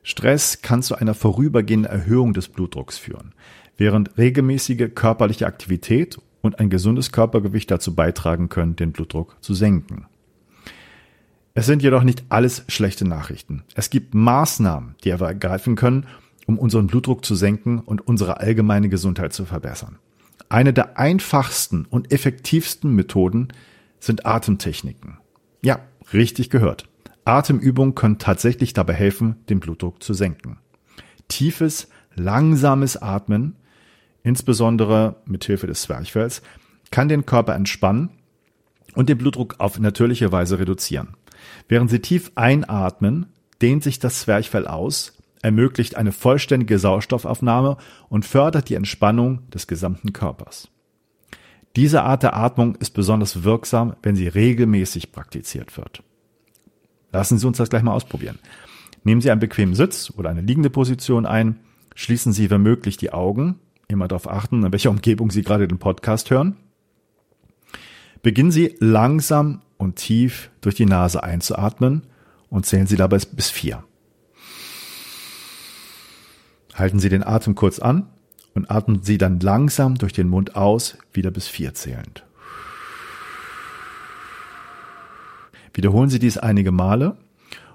Stress 0.03 0.63
kann 0.63 0.83
zu 0.83 0.95
einer 0.95 1.15
vorübergehenden 1.15 1.91
Erhöhung 1.91 2.33
des 2.33 2.49
Blutdrucks 2.49 2.99
führen, 2.99 3.33
während 3.77 4.17
regelmäßige 4.19 4.95
körperliche 4.95 5.47
Aktivität 5.47 6.19
und 6.43 6.61
ein 6.61 6.71
gesundes 6.71 7.11
Körpergewicht 7.11 7.71
dazu 7.71 7.95
beitragen 7.95 8.49
können, 8.49 8.77
den 8.77 8.93
Blutdruck 8.93 9.37
zu 9.41 9.55
senken. 9.55 10.07
Es 11.59 11.65
sind 11.65 11.83
jedoch 11.83 12.03
nicht 12.03 12.25
alles 12.29 12.65
schlechte 12.69 13.09
Nachrichten. 13.09 13.65
Es 13.75 13.89
gibt 13.89 14.15
Maßnahmen, 14.15 14.95
die 15.03 15.19
wir 15.19 15.27
ergreifen 15.27 15.75
können, 15.75 16.07
um 16.45 16.59
unseren 16.59 16.87
Blutdruck 16.87 17.25
zu 17.25 17.35
senken 17.35 17.79
und 17.81 18.07
unsere 18.07 18.41
allgemeine 18.41 18.91
Gesundheit 18.91 19.33
zu 19.33 19.47
verbessern. 19.47 19.99
Eine 20.51 20.75
der 20.75 20.99
einfachsten 20.99 21.87
und 21.87 22.13
effektivsten 22.13 22.95
Methoden 22.95 23.49
sind 24.01 24.27
Atemtechniken. 24.27 25.17
Ja, 25.63 25.79
richtig 26.13 26.51
gehört. 26.51 26.91
Atemübungen 27.25 27.95
können 27.95 28.19
tatsächlich 28.19 28.75
dabei 28.75 28.93
helfen, 28.93 29.37
den 29.49 29.59
Blutdruck 29.59 30.03
zu 30.03 30.13
senken. 30.13 30.59
Tiefes, 31.29 31.89
langsames 32.15 33.01
Atmen, 33.01 33.57
insbesondere 34.23 35.23
mit 35.25 35.47
Hilfe 35.47 35.67
des 35.67 35.81
Zwerchfells, 35.81 36.43
kann 36.91 37.09
den 37.09 37.25
Körper 37.25 37.55
entspannen 37.55 38.11
und 38.95 39.09
den 39.09 39.17
Blutdruck 39.17 39.55
auf 39.57 39.79
natürliche 39.79 40.33
Weise 40.33 40.59
reduzieren. 40.59 41.17
Während 41.69 41.91
Sie 41.91 42.01
tief 42.01 42.33
einatmen, 42.35 43.27
dehnt 43.61 43.83
sich 43.83 43.99
das 43.99 44.21
Zwerchfell 44.21 44.67
aus, 44.67 45.17
ermöglicht 45.43 45.97
eine 45.97 46.13
vollständige 46.13 46.79
Sauerstoffaufnahme 46.79 47.77
und 48.09 48.25
fördert 48.25 48.69
die 48.69 48.75
Entspannung 48.75 49.49
des 49.51 49.67
gesamten 49.67 50.13
Körpers. 50.13 50.69
Diese 51.77 52.03
Art 52.03 52.23
der 52.23 52.35
Atmung 52.35 52.77
ist 52.77 52.91
besonders 52.91 53.45
wirksam, 53.45 53.97
wenn 54.03 54.17
sie 54.17 54.29
regelmäßig 54.29 55.13
praktiziert 55.13 55.77
wird. 55.77 56.03
Lassen 57.13 57.39
Sie 57.39 57.47
uns 57.47 57.59
das 57.59 57.71
gleich 57.71 57.83
mal 57.83 57.93
ausprobieren. 57.93 58.39
Nehmen 59.05 59.21
Sie 59.21 59.31
einen 59.31 59.41
bequemen 59.41 59.75
Sitz 59.75 60.13
oder 60.17 60.31
eine 60.31 60.41
liegende 60.41 60.71
Position 60.71 61.27
ein, 61.27 61.61
schließen 61.95 62.33
Sie 62.33 62.51
wenn 62.51 62.63
möglich 62.63 62.97
die 62.97 63.13
Augen, 63.13 63.61
immer 63.89 64.09
darauf 64.09 64.29
achten, 64.29 64.65
in 64.65 64.73
welcher 64.73 64.91
Umgebung 64.91 65.31
Sie 65.31 65.43
gerade 65.43 65.69
den 65.69 65.79
Podcast 65.79 66.31
hören. 66.31 66.57
Beginnen 68.23 68.51
Sie 68.51 68.75
langsam 68.81 69.63
und 69.79 69.97
tief 69.97 70.51
durch 70.61 70.75
die 70.75 70.87
Nase 70.87 71.23
einzuatmen 71.23 72.03
und 72.51 72.67
zählen 72.67 72.87
Sie 72.87 72.97
dabei 72.97 73.19
bis 73.19 73.51
vier. 73.51 73.85
Halten 76.75 76.99
Sie 76.99 77.09
den 77.09 77.23
Atem 77.23 77.55
kurz 77.55 77.79
an 77.79 78.07
und 78.55 78.71
atmen 78.71 79.03
Sie 79.03 79.19
dann 79.19 79.41
langsam 79.41 79.97
durch 79.97 80.13
den 80.13 80.29
Mund 80.29 80.57
aus, 80.57 80.99
wieder 81.13 81.31
bis 81.31 81.49
vier 81.49 81.75
zählend. 81.75 82.25
Wiederholen 85.73 86.11
Sie 86.11 86.19
dies 86.19 86.39
einige 86.39 86.73
Male 86.73 87.17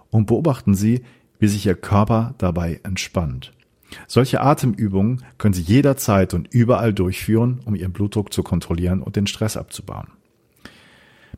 und 0.10 0.26
beobachten 0.26 0.74
Sie, 0.74 1.04
wie 1.40 1.48
sich 1.48 1.66
Ihr 1.66 1.76
Körper 1.76 2.34
dabei 2.38 2.80
entspannt. 2.84 3.54
Solche 4.08 4.42
Atemübungen 4.42 5.24
können 5.38 5.54
Sie 5.54 5.62
jederzeit 5.62 6.34
und 6.34 6.54
überall 6.54 6.94
durchführen, 6.94 7.60
um 7.66 7.76
Ihren 7.76 7.92
Blutdruck 7.92 8.32
zu 8.34 8.44
kontrollieren 8.44 9.02
und 9.02 9.16
den 9.16 9.28
Stress 9.28 9.58
abzubauen. 9.58 10.08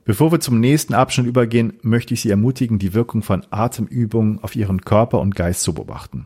Bevor 0.05 0.33
wir 0.33 0.41
zum 0.41 0.59
nächsten 0.59 0.93
Abschnitt 0.93 1.27
übergehen, 1.27 1.73
möchte 1.81 2.13
ich 2.13 2.21
Sie 2.21 2.29
ermutigen, 2.29 2.77
die 2.77 2.93
Wirkung 2.93 3.23
von 3.23 3.45
Atemübungen 3.51 4.39
auf 4.43 4.55
Ihren 4.55 4.81
Körper 4.81 5.21
und 5.21 5.35
Geist 5.35 5.61
zu 5.61 5.73
beobachten. 5.73 6.25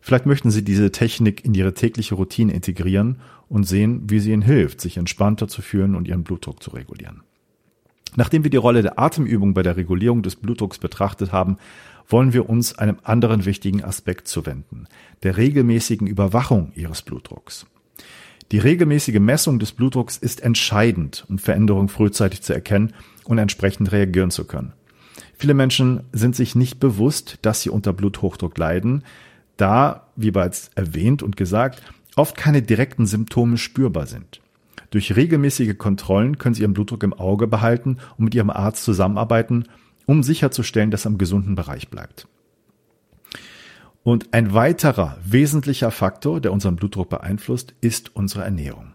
Vielleicht 0.00 0.26
möchten 0.26 0.50
Sie 0.50 0.62
diese 0.62 0.92
Technik 0.92 1.42
in 1.44 1.54
Ihre 1.54 1.72
tägliche 1.72 2.16
Routine 2.16 2.52
integrieren 2.52 3.16
und 3.48 3.64
sehen, 3.64 4.02
wie 4.08 4.20
sie 4.20 4.32
Ihnen 4.32 4.42
hilft, 4.42 4.82
sich 4.82 4.98
entspannter 4.98 5.48
zu 5.48 5.62
fühlen 5.62 5.94
und 5.94 6.06
Ihren 6.06 6.22
Blutdruck 6.22 6.62
zu 6.62 6.70
regulieren. 6.70 7.22
Nachdem 8.16 8.44
wir 8.44 8.50
die 8.50 8.56
Rolle 8.58 8.82
der 8.82 8.98
Atemübung 8.98 9.54
bei 9.54 9.62
der 9.62 9.76
Regulierung 9.76 10.22
des 10.22 10.36
Blutdrucks 10.36 10.78
betrachtet 10.78 11.32
haben, 11.32 11.56
wollen 12.08 12.32
wir 12.32 12.48
uns 12.48 12.78
einem 12.78 12.98
anderen 13.04 13.44
wichtigen 13.44 13.84
Aspekt 13.84 14.28
zuwenden, 14.28 14.86
der 15.22 15.36
regelmäßigen 15.36 16.06
Überwachung 16.06 16.72
Ihres 16.74 17.02
Blutdrucks. 17.02 17.66
Die 18.50 18.58
regelmäßige 18.58 19.18
Messung 19.20 19.58
des 19.58 19.72
Blutdrucks 19.72 20.16
ist 20.16 20.42
entscheidend, 20.42 21.24
um 21.28 21.38
Veränderungen 21.38 21.88
frühzeitig 21.88 22.42
zu 22.42 22.54
erkennen 22.54 22.94
und 23.24 23.38
entsprechend 23.38 23.92
reagieren 23.92 24.30
zu 24.30 24.46
können. 24.46 24.72
Viele 25.36 25.54
Menschen 25.54 26.00
sind 26.12 26.34
sich 26.34 26.54
nicht 26.54 26.80
bewusst, 26.80 27.38
dass 27.42 27.60
sie 27.60 27.70
unter 27.70 27.92
Bluthochdruck 27.92 28.56
leiden, 28.56 29.04
da, 29.56 30.08
wie 30.16 30.30
bereits 30.30 30.70
erwähnt 30.76 31.22
und 31.22 31.36
gesagt, 31.36 31.82
oft 32.16 32.36
keine 32.36 32.62
direkten 32.62 33.06
Symptome 33.06 33.58
spürbar 33.58 34.06
sind. 34.06 34.40
Durch 34.90 35.14
regelmäßige 35.14 35.76
Kontrollen 35.76 36.38
können 36.38 36.54
Sie 36.54 36.62
Ihren 36.62 36.72
Blutdruck 36.72 37.02
im 37.02 37.12
Auge 37.12 37.46
behalten 37.46 37.98
und 38.16 38.24
mit 38.24 38.34
Ihrem 38.34 38.50
Arzt 38.50 38.84
zusammenarbeiten, 38.84 39.64
um 40.06 40.22
sicherzustellen, 40.22 40.90
dass 40.90 41.04
er 41.04 41.10
im 41.10 41.18
gesunden 41.18 41.54
Bereich 41.54 41.90
bleibt. 41.90 42.26
Und 44.08 44.32
ein 44.32 44.54
weiterer 44.54 45.18
wesentlicher 45.22 45.90
Faktor, 45.90 46.40
der 46.40 46.50
unseren 46.50 46.76
Blutdruck 46.76 47.10
beeinflusst, 47.10 47.74
ist 47.82 48.16
unsere 48.16 48.42
Ernährung. 48.42 48.92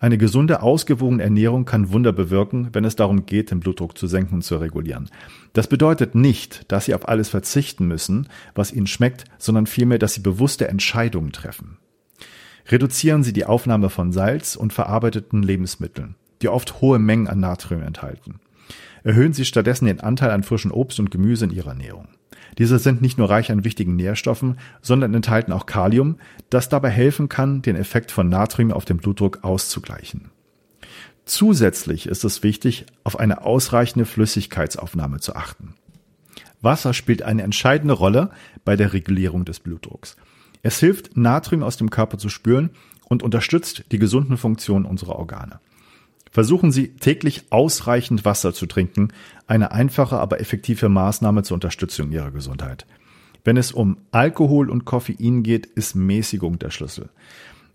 Eine 0.00 0.18
gesunde, 0.18 0.60
ausgewogene 0.60 1.22
Ernährung 1.22 1.64
kann 1.64 1.92
Wunder 1.92 2.12
bewirken, 2.12 2.68
wenn 2.74 2.84
es 2.84 2.94
darum 2.94 3.24
geht, 3.24 3.50
den 3.50 3.60
Blutdruck 3.60 3.96
zu 3.96 4.06
senken 4.06 4.34
und 4.34 4.42
zu 4.42 4.58
regulieren. 4.58 5.08
Das 5.54 5.66
bedeutet 5.66 6.14
nicht, 6.14 6.70
dass 6.70 6.84
Sie 6.84 6.94
auf 6.94 7.08
alles 7.08 7.30
verzichten 7.30 7.88
müssen, 7.88 8.28
was 8.54 8.70
Ihnen 8.70 8.86
schmeckt, 8.86 9.24
sondern 9.38 9.64
vielmehr, 9.64 9.98
dass 9.98 10.12
Sie 10.12 10.20
bewusste 10.20 10.68
Entscheidungen 10.68 11.32
treffen. 11.32 11.78
Reduzieren 12.68 13.22
Sie 13.22 13.32
die 13.32 13.46
Aufnahme 13.46 13.88
von 13.88 14.12
Salz 14.12 14.56
und 14.56 14.74
verarbeiteten 14.74 15.42
Lebensmitteln, 15.42 16.16
die 16.42 16.50
oft 16.50 16.82
hohe 16.82 16.98
Mengen 16.98 17.28
an 17.28 17.40
Natrium 17.40 17.80
enthalten. 17.80 18.40
Erhöhen 19.04 19.32
Sie 19.32 19.44
stattdessen 19.44 19.86
den 19.86 20.00
Anteil 20.00 20.30
an 20.30 20.42
frischen 20.42 20.70
Obst 20.70 21.00
und 21.00 21.10
Gemüse 21.10 21.46
in 21.46 21.50
Ihrer 21.50 21.70
Ernährung. 21.70 22.08
Diese 22.58 22.78
sind 22.78 23.00
nicht 23.00 23.18
nur 23.18 23.30
reich 23.30 23.50
an 23.50 23.64
wichtigen 23.64 23.96
Nährstoffen, 23.96 24.58
sondern 24.82 25.14
enthalten 25.14 25.52
auch 25.52 25.66
Kalium, 25.66 26.16
das 26.50 26.68
dabei 26.68 26.90
helfen 26.90 27.28
kann, 27.28 27.62
den 27.62 27.76
Effekt 27.76 28.10
von 28.10 28.28
Natrium 28.28 28.72
auf 28.72 28.84
den 28.84 28.98
Blutdruck 28.98 29.44
auszugleichen. 29.44 30.30
Zusätzlich 31.24 32.06
ist 32.06 32.24
es 32.24 32.42
wichtig, 32.42 32.86
auf 33.04 33.18
eine 33.18 33.42
ausreichende 33.44 34.04
Flüssigkeitsaufnahme 34.04 35.20
zu 35.20 35.36
achten. 35.36 35.74
Wasser 36.60 36.92
spielt 36.92 37.22
eine 37.22 37.42
entscheidende 37.42 37.94
Rolle 37.94 38.30
bei 38.64 38.76
der 38.76 38.92
Regulierung 38.92 39.44
des 39.44 39.60
Blutdrucks. 39.60 40.16
Es 40.62 40.78
hilft, 40.78 41.16
Natrium 41.16 41.62
aus 41.62 41.76
dem 41.76 41.90
Körper 41.90 42.18
zu 42.18 42.28
spüren 42.28 42.70
und 43.08 43.22
unterstützt 43.22 43.84
die 43.92 43.98
gesunden 43.98 44.36
Funktionen 44.36 44.84
unserer 44.84 45.16
Organe. 45.16 45.60
Versuchen 46.30 46.70
Sie 46.70 46.88
täglich 46.94 47.44
ausreichend 47.50 48.24
Wasser 48.24 48.54
zu 48.54 48.66
trinken, 48.66 49.08
eine 49.46 49.72
einfache, 49.72 50.18
aber 50.18 50.40
effektive 50.40 50.88
Maßnahme 50.88 51.42
zur 51.42 51.56
Unterstützung 51.56 52.12
Ihrer 52.12 52.30
Gesundheit. 52.30 52.86
Wenn 53.44 53.56
es 53.56 53.72
um 53.72 53.96
Alkohol 54.12 54.70
und 54.70 54.84
Koffein 54.84 55.42
geht, 55.42 55.66
ist 55.66 55.94
Mäßigung 55.94 56.58
der 56.58 56.70
Schlüssel. 56.70 57.08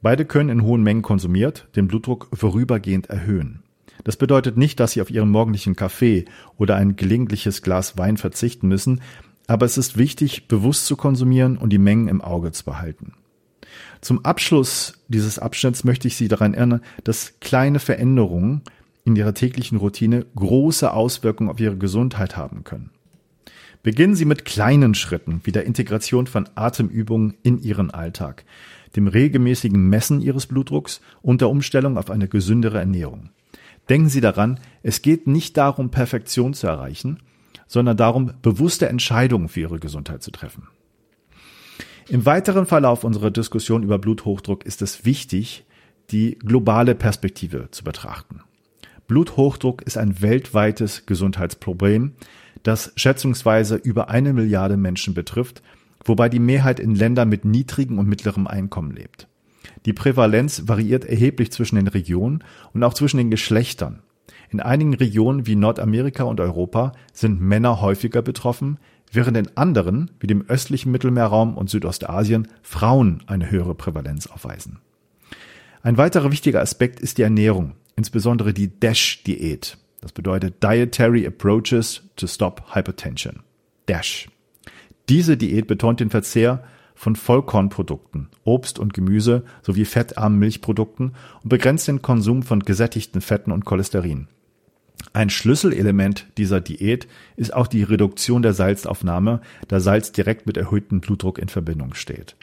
Beide 0.01 0.25
können 0.25 0.49
in 0.49 0.63
hohen 0.63 0.83
Mengen 0.83 1.01
konsumiert 1.01 1.67
den 1.75 1.87
Blutdruck 1.87 2.29
vorübergehend 2.33 3.07
erhöhen. 3.07 3.63
Das 4.03 4.17
bedeutet 4.17 4.55
nicht, 4.55 4.79
dass 4.79 4.91
Sie 4.91 5.01
auf 5.01 5.09
Ihren 5.09 5.29
morgendlichen 5.29 5.75
Kaffee 5.75 6.25
oder 6.57 6.75
ein 6.75 6.95
gelegentliches 6.95 7.61
Glas 7.61 7.97
Wein 7.97 8.17
verzichten 8.17 8.67
müssen, 8.67 9.01
aber 9.47 9.65
es 9.65 9.77
ist 9.77 9.97
wichtig, 9.97 10.47
bewusst 10.47 10.85
zu 10.85 10.95
konsumieren 10.95 11.57
und 11.57 11.71
die 11.71 11.79
Mengen 11.79 12.07
im 12.07 12.21
Auge 12.21 12.51
zu 12.51 12.63
behalten. 12.63 13.13
Zum 14.01 14.23
Abschluss 14.23 14.93
dieses 15.07 15.39
Abschnitts 15.39 15.83
möchte 15.83 16.07
ich 16.07 16.15
Sie 16.15 16.27
daran 16.27 16.53
erinnern, 16.53 16.81
dass 17.03 17.33
kleine 17.39 17.79
Veränderungen 17.79 18.61
in 19.03 19.15
Ihrer 19.15 19.33
täglichen 19.33 19.77
Routine 19.77 20.25
große 20.35 20.91
Auswirkungen 20.91 21.49
auf 21.49 21.59
Ihre 21.59 21.77
Gesundheit 21.77 22.37
haben 22.37 22.63
können. 22.63 22.89
Beginnen 23.83 24.15
Sie 24.15 24.25
mit 24.25 24.45
kleinen 24.45 24.95
Schritten 24.95 25.41
wie 25.43 25.51
der 25.51 25.65
Integration 25.65 26.25
von 26.25 26.49
Atemübungen 26.55 27.35
in 27.43 27.61
Ihren 27.61 27.91
Alltag, 27.91 28.43
dem 28.95 29.07
regelmäßigen 29.07 29.89
Messen 29.89 30.21
Ihres 30.21 30.47
Blutdrucks 30.47 31.01
und 31.21 31.41
der 31.41 31.49
Umstellung 31.49 31.97
auf 31.97 32.09
eine 32.09 32.27
gesündere 32.27 32.79
Ernährung. 32.79 33.29
Denken 33.87 34.09
Sie 34.09 34.21
daran, 34.21 34.59
es 34.81 35.03
geht 35.03 35.27
nicht 35.27 35.57
darum, 35.57 35.91
Perfektion 35.91 36.55
zu 36.55 36.65
erreichen, 36.65 37.19
sondern 37.67 37.97
darum, 37.97 38.31
bewusste 38.41 38.89
Entscheidungen 38.89 39.49
für 39.49 39.61
Ihre 39.61 39.79
Gesundheit 39.79 40.23
zu 40.23 40.31
treffen. 40.31 40.67
Im 42.07 42.25
weiteren 42.25 42.67
Verlauf 42.67 43.03
unserer 43.03 43.31
Diskussion 43.31 43.81
über 43.81 43.97
Bluthochdruck 43.97 44.63
ist 44.63 44.83
es 44.83 45.05
wichtig, 45.05 45.65
die 46.11 46.37
globale 46.37 46.93
Perspektive 46.93 47.69
zu 47.71 47.83
betrachten. 47.83 48.41
Bluthochdruck 49.07 49.81
ist 49.81 49.97
ein 49.97 50.21
weltweites 50.21 51.07
Gesundheitsproblem, 51.07 52.13
das 52.61 52.91
schätzungsweise 52.95 53.75
über 53.75 54.09
eine 54.09 54.33
Milliarde 54.33 54.77
Menschen 54.77 55.15
betrifft, 55.15 55.63
wobei 56.03 56.29
die 56.29 56.39
Mehrheit 56.39 56.79
in 56.79 56.93
Ländern 56.93 57.29
mit 57.29 57.43
niedrigem 57.43 57.97
und 57.97 58.07
mittlerem 58.07 58.45
Einkommen 58.45 58.91
lebt. 58.91 59.27
Die 59.87 59.93
Prävalenz 59.93 60.67
variiert 60.67 61.05
erheblich 61.05 61.51
zwischen 61.51 61.75
den 61.75 61.87
Regionen 61.87 62.43
und 62.73 62.83
auch 62.83 62.93
zwischen 62.93 63.17
den 63.17 63.31
Geschlechtern. 63.31 64.03
In 64.49 64.59
einigen 64.59 64.93
Regionen 64.93 65.47
wie 65.47 65.55
Nordamerika 65.55 66.23
und 66.23 66.39
Europa 66.39 66.91
sind 67.13 67.41
Männer 67.41 67.81
häufiger 67.81 68.21
betroffen, 68.21 68.77
während 69.11 69.37
in 69.37 69.55
anderen, 69.55 70.11
wie 70.19 70.27
dem 70.27 70.45
östlichen 70.47 70.91
Mittelmeerraum 70.91 71.57
und 71.57 71.69
Südostasien, 71.69 72.47
Frauen 72.61 73.23
eine 73.27 73.49
höhere 73.49 73.75
Prävalenz 73.75 74.27
aufweisen. 74.27 74.79
Ein 75.81 75.97
weiterer 75.97 76.31
wichtiger 76.31 76.61
Aspekt 76.61 76.99
ist 76.99 77.17
die 77.17 77.21
Ernährung, 77.21 77.73
insbesondere 77.95 78.53
die 78.53 78.79
DASH-Diät. 78.79 79.77
Das 80.01 80.11
bedeutet 80.11 80.61
Dietary 80.63 81.25
Approaches 81.25 82.03
to 82.15 82.27
Stop 82.27 82.75
Hypertension. 82.75 83.41
DASH. 83.85 84.27
Diese 85.09 85.37
Diät 85.37 85.67
betont 85.67 85.99
den 85.99 86.09
Verzehr 86.09 86.63
von 86.95 87.15
Vollkornprodukten, 87.15 88.29
Obst 88.43 88.79
und 88.79 88.93
Gemüse 88.93 89.43
sowie 89.61 89.85
fettarmen 89.85 90.39
Milchprodukten 90.39 91.13
und 91.43 91.49
begrenzt 91.49 91.87
den 91.87 92.01
Konsum 92.01 92.41
von 92.41 92.61
gesättigten 92.61 93.21
Fetten 93.21 93.51
und 93.51 93.65
Cholesterin. 93.65 94.27
Ein 95.13 95.29
Schlüsselelement 95.29 96.27
dieser 96.37 96.61
Diät 96.61 97.07
ist 97.35 97.53
auch 97.53 97.67
die 97.67 97.83
Reduktion 97.83 98.41
der 98.41 98.53
Salzaufnahme, 98.53 99.41
da 99.67 99.79
Salz 99.79 100.11
direkt 100.11 100.45
mit 100.45 100.57
erhöhtem 100.57 100.99
Blutdruck 100.99 101.39
in 101.39 101.47
Verbindung 101.47 101.93
steht. 101.93 102.35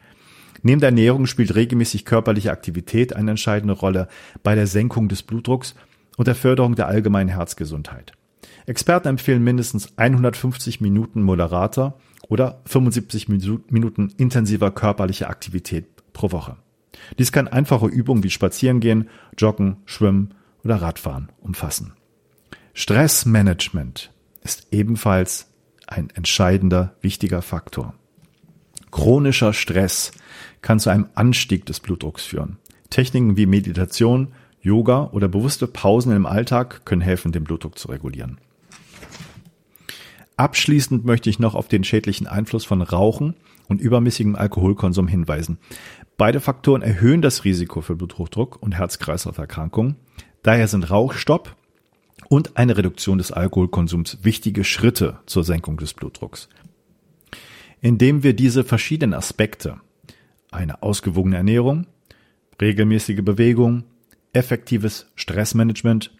Neben 0.62 0.80
der 0.80 0.90
Ernährung 0.90 1.26
spielt 1.26 1.54
regelmäßig 1.54 2.04
körperliche 2.04 2.52
Aktivität 2.52 3.14
eine 3.14 3.32
entscheidende 3.32 3.74
Rolle 3.74 4.08
bei 4.42 4.54
der 4.54 4.66
Senkung 4.66 5.08
des 5.08 5.22
Blutdrucks 5.22 5.74
und 6.16 6.28
der 6.28 6.34
Förderung 6.34 6.74
der 6.74 6.86
allgemeinen 6.86 7.30
Herzgesundheit. 7.30 8.12
Experten 8.66 9.08
empfehlen 9.08 9.42
mindestens 9.42 9.96
150 9.96 10.80
Minuten 10.80 11.22
moderater 11.22 11.98
oder 12.28 12.60
75 12.66 13.28
Minuten 13.28 14.12
intensiver 14.16 14.70
körperlicher 14.70 15.28
Aktivität 15.28 15.86
pro 16.12 16.30
Woche. 16.30 16.56
Dies 17.18 17.32
kann 17.32 17.48
einfache 17.48 17.86
Übungen 17.86 18.22
wie 18.22 18.30
Spazierengehen, 18.30 19.08
Joggen, 19.36 19.78
Schwimmen 19.84 20.34
oder 20.62 20.76
Radfahren 20.76 21.30
umfassen. 21.40 21.94
Stressmanagement 22.74 24.12
ist 24.42 24.68
ebenfalls 24.70 25.48
ein 25.86 26.08
entscheidender, 26.10 26.94
wichtiger 27.02 27.42
Faktor. 27.42 27.94
Chronischer 28.90 29.52
Stress 29.52 30.12
kann 30.62 30.80
zu 30.80 30.90
einem 30.90 31.08
Anstieg 31.14 31.66
des 31.66 31.80
Blutdrucks 31.80 32.24
führen. 32.24 32.58
Techniken 32.88 33.36
wie 33.36 33.46
Meditation, 33.46 34.32
Yoga 34.60 35.10
oder 35.12 35.28
bewusste 35.28 35.66
Pausen 35.66 36.12
im 36.12 36.24
Alltag 36.24 36.86
können 36.86 37.02
helfen, 37.02 37.32
den 37.32 37.44
Blutdruck 37.44 37.78
zu 37.78 37.88
regulieren. 37.88 38.38
Abschließend 40.36 41.04
möchte 41.04 41.28
ich 41.28 41.38
noch 41.38 41.54
auf 41.54 41.68
den 41.68 41.84
schädlichen 41.84 42.26
Einfluss 42.26 42.64
von 42.64 42.80
Rauchen 42.80 43.34
und 43.68 43.80
übermäßigem 43.80 44.34
Alkoholkonsum 44.34 45.08
hinweisen. 45.08 45.58
Beide 46.16 46.40
Faktoren 46.40 46.82
erhöhen 46.82 47.22
das 47.22 47.44
Risiko 47.44 47.80
für 47.80 47.96
Bluthochdruck 47.96 48.62
und 48.62 48.72
Herz-Kreislauf-Erkrankungen. 48.72 49.96
Daher 50.42 50.68
sind 50.68 50.90
Rauchstopp 50.90 51.56
und 52.32 52.56
eine 52.56 52.78
Reduktion 52.78 53.18
des 53.18 53.30
Alkoholkonsums 53.30 54.20
wichtige 54.22 54.64
Schritte 54.64 55.18
zur 55.26 55.44
Senkung 55.44 55.76
des 55.76 55.92
Blutdrucks. 55.92 56.48
Indem 57.82 58.22
wir 58.22 58.32
diese 58.32 58.64
verschiedenen 58.64 59.12
Aspekte, 59.12 59.76
eine 60.50 60.82
ausgewogene 60.82 61.36
Ernährung, 61.36 61.86
regelmäßige 62.58 63.20
Bewegung, 63.22 63.84
effektives 64.32 65.10
Stressmanagement, 65.14 66.10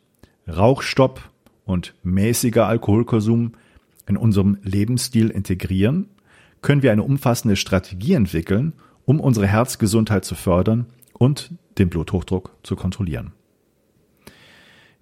Rauchstopp 0.46 1.30
und 1.64 1.94
mäßiger 2.02 2.66
Alkoholkonsum 2.66 3.52
in 4.06 4.18
unserem 4.18 4.58
Lebensstil 4.62 5.30
integrieren, 5.30 6.10
können 6.60 6.82
wir 6.82 6.92
eine 6.92 7.04
umfassende 7.04 7.56
Strategie 7.56 8.12
entwickeln, 8.12 8.74
um 9.06 9.18
unsere 9.18 9.46
Herzgesundheit 9.46 10.26
zu 10.26 10.34
fördern 10.34 10.84
und 11.14 11.52
den 11.78 11.88
Bluthochdruck 11.88 12.54
zu 12.62 12.76
kontrollieren. 12.76 13.32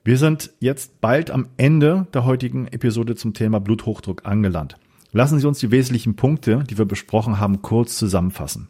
Wir 0.02 0.16
sind 0.16 0.52
jetzt 0.60 1.02
bald 1.02 1.30
am 1.30 1.48
Ende 1.58 2.06
der 2.14 2.24
heutigen 2.24 2.66
Episode 2.68 3.16
zum 3.16 3.34
Thema 3.34 3.60
Bluthochdruck 3.60 4.24
angelangt. 4.24 4.76
Lassen 5.12 5.38
Sie 5.38 5.46
uns 5.46 5.58
die 5.58 5.70
wesentlichen 5.70 6.16
Punkte, 6.16 6.64
die 6.64 6.78
wir 6.78 6.86
besprochen 6.86 7.38
haben, 7.38 7.60
kurz 7.60 7.98
zusammenfassen. 7.98 8.68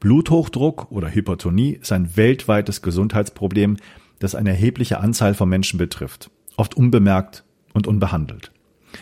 Bluthochdruck 0.00 0.90
oder 0.90 1.08
Hypertonie 1.08 1.78
ist 1.80 1.92
ein 1.92 2.16
weltweites 2.16 2.82
Gesundheitsproblem, 2.82 3.76
das 4.18 4.34
eine 4.34 4.50
erhebliche 4.50 4.98
Anzahl 4.98 5.34
von 5.34 5.48
Menschen 5.48 5.78
betrifft, 5.78 6.30
oft 6.56 6.76
unbemerkt 6.76 7.44
und 7.72 7.86
unbehandelt. 7.86 8.50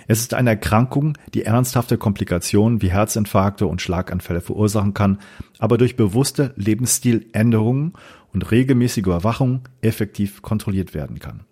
Es 0.06 0.20
ist 0.20 0.34
eine 0.34 0.50
Erkrankung, 0.50 1.16
die 1.34 1.42
ernsthafte 1.42 1.98
Komplikationen 1.98 2.82
wie 2.82 2.90
Herzinfarkte 2.90 3.66
und 3.66 3.82
Schlaganfälle 3.82 4.40
verursachen 4.40 4.94
kann, 4.94 5.18
aber 5.58 5.78
durch 5.78 5.96
bewusste 5.96 6.52
Lebensstiländerungen 6.56 7.94
und 8.32 8.50
regelmäßige 8.50 9.04
Überwachung 9.04 9.62
effektiv 9.80 10.42
kontrolliert 10.42 10.94
werden 10.94 11.18
kann. 11.18 11.44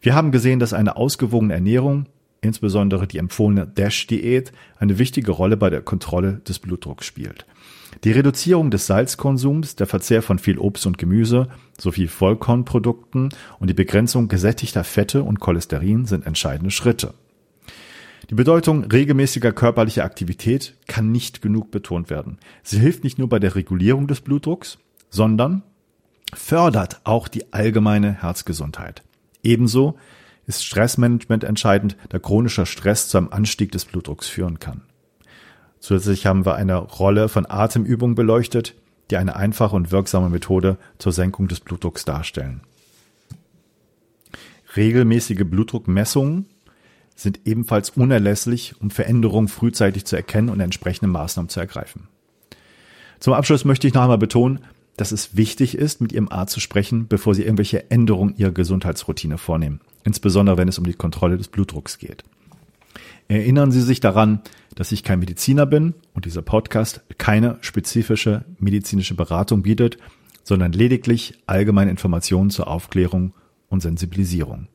Wir 0.00 0.14
haben 0.14 0.32
gesehen, 0.32 0.60
dass 0.60 0.72
eine 0.72 0.96
ausgewogene 0.96 1.54
Ernährung, 1.54 2.06
insbesondere 2.40 3.06
die 3.06 3.18
empfohlene 3.18 3.66
DASH-Diät, 3.66 4.52
eine 4.78 4.98
wichtige 4.98 5.32
Rolle 5.32 5.56
bei 5.56 5.70
der 5.70 5.82
Kontrolle 5.82 6.40
des 6.46 6.58
Blutdrucks 6.58 7.06
spielt. 7.06 7.46
Die 8.04 8.12
Reduzierung 8.12 8.70
des 8.70 8.86
Salzkonsums, 8.86 9.76
der 9.76 9.86
Verzehr 9.86 10.22
von 10.22 10.38
viel 10.38 10.58
Obst 10.58 10.86
und 10.86 10.98
Gemüse 10.98 11.48
sowie 11.78 12.06
Vollkornprodukten 12.06 13.30
und 13.58 13.70
die 13.70 13.74
Begrenzung 13.74 14.28
gesättigter 14.28 14.84
Fette 14.84 15.22
und 15.22 15.40
Cholesterin 15.40 16.04
sind 16.04 16.26
entscheidende 16.26 16.70
Schritte. 16.70 17.14
Die 18.28 18.34
Bedeutung 18.34 18.84
regelmäßiger 18.84 19.52
körperlicher 19.52 20.04
Aktivität 20.04 20.76
kann 20.88 21.12
nicht 21.12 21.42
genug 21.42 21.70
betont 21.70 22.10
werden. 22.10 22.38
Sie 22.64 22.78
hilft 22.78 23.04
nicht 23.04 23.18
nur 23.18 23.28
bei 23.28 23.38
der 23.38 23.54
Regulierung 23.54 24.08
des 24.08 24.20
Blutdrucks, 24.20 24.78
sondern 25.10 25.62
fördert 26.34 27.00
auch 27.04 27.28
die 27.28 27.52
allgemeine 27.52 28.22
Herzgesundheit. 28.22 29.04
Ebenso 29.44 29.96
ist 30.46 30.64
Stressmanagement 30.64 31.44
entscheidend, 31.44 31.96
da 32.08 32.18
chronischer 32.18 32.66
Stress 32.66 33.08
zu 33.08 33.18
einem 33.18 33.28
Anstieg 33.30 33.70
des 33.70 33.84
Blutdrucks 33.84 34.28
führen 34.28 34.58
kann. 34.58 34.82
Zusätzlich 35.78 36.26
haben 36.26 36.44
wir 36.44 36.56
eine 36.56 36.78
Rolle 36.78 37.28
von 37.28 37.46
Atemübungen 37.48 38.16
beleuchtet, 38.16 38.74
die 39.10 39.18
eine 39.18 39.36
einfache 39.36 39.76
und 39.76 39.92
wirksame 39.92 40.30
Methode 40.30 40.78
zur 40.98 41.12
Senkung 41.12 41.46
des 41.46 41.60
Blutdrucks 41.60 42.04
darstellen. 42.04 42.62
Regelmäßige 44.74 45.44
Blutdruckmessungen 45.44 46.46
sind 47.16 47.40
ebenfalls 47.46 47.90
unerlässlich, 47.90 48.74
um 48.80 48.90
Veränderungen 48.90 49.48
frühzeitig 49.48 50.04
zu 50.04 50.14
erkennen 50.14 50.50
und 50.50 50.60
entsprechende 50.60 51.10
Maßnahmen 51.10 51.48
zu 51.48 51.58
ergreifen. 51.58 52.08
Zum 53.18 53.32
Abschluss 53.32 53.64
möchte 53.64 53.88
ich 53.88 53.94
noch 53.94 54.02
einmal 54.02 54.18
betonen, 54.18 54.60
dass 54.96 55.12
es 55.12 55.36
wichtig 55.36 55.76
ist, 55.76 56.00
mit 56.00 56.12
Ihrem 56.12 56.28
Arzt 56.28 56.54
zu 56.54 56.60
sprechen, 56.60 57.08
bevor 57.08 57.34
Sie 57.34 57.42
irgendwelche 57.42 57.90
Änderungen 57.90 58.36
Ihrer 58.36 58.52
Gesundheitsroutine 58.52 59.38
vornehmen, 59.38 59.80
insbesondere 60.04 60.58
wenn 60.58 60.68
es 60.68 60.78
um 60.78 60.84
die 60.84 60.94
Kontrolle 60.94 61.38
des 61.38 61.48
Blutdrucks 61.48 61.98
geht. 61.98 62.22
Erinnern 63.28 63.72
Sie 63.72 63.80
sich 63.80 64.00
daran, 64.00 64.40
dass 64.74 64.92
ich 64.92 65.02
kein 65.02 65.18
Mediziner 65.18 65.66
bin 65.66 65.94
und 66.14 66.26
dieser 66.26 66.42
Podcast 66.42 67.02
keine 67.18 67.58
spezifische 67.60 68.44
medizinische 68.58 69.14
Beratung 69.14 69.62
bietet, 69.62 69.98
sondern 70.44 70.72
lediglich 70.72 71.34
allgemeine 71.46 71.90
Informationen 71.90 72.50
zur 72.50 72.68
Aufklärung 72.68 73.32
und 73.68 73.80
Sensibilisierung. 73.80 74.68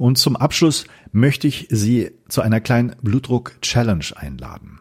Und 0.00 0.16
zum 0.16 0.34
Abschluss 0.34 0.86
möchte 1.12 1.46
ich 1.46 1.66
Sie 1.68 2.12
zu 2.26 2.40
einer 2.40 2.62
kleinen 2.62 2.96
Blutdruck-Challenge 3.02 4.06
einladen. 4.16 4.80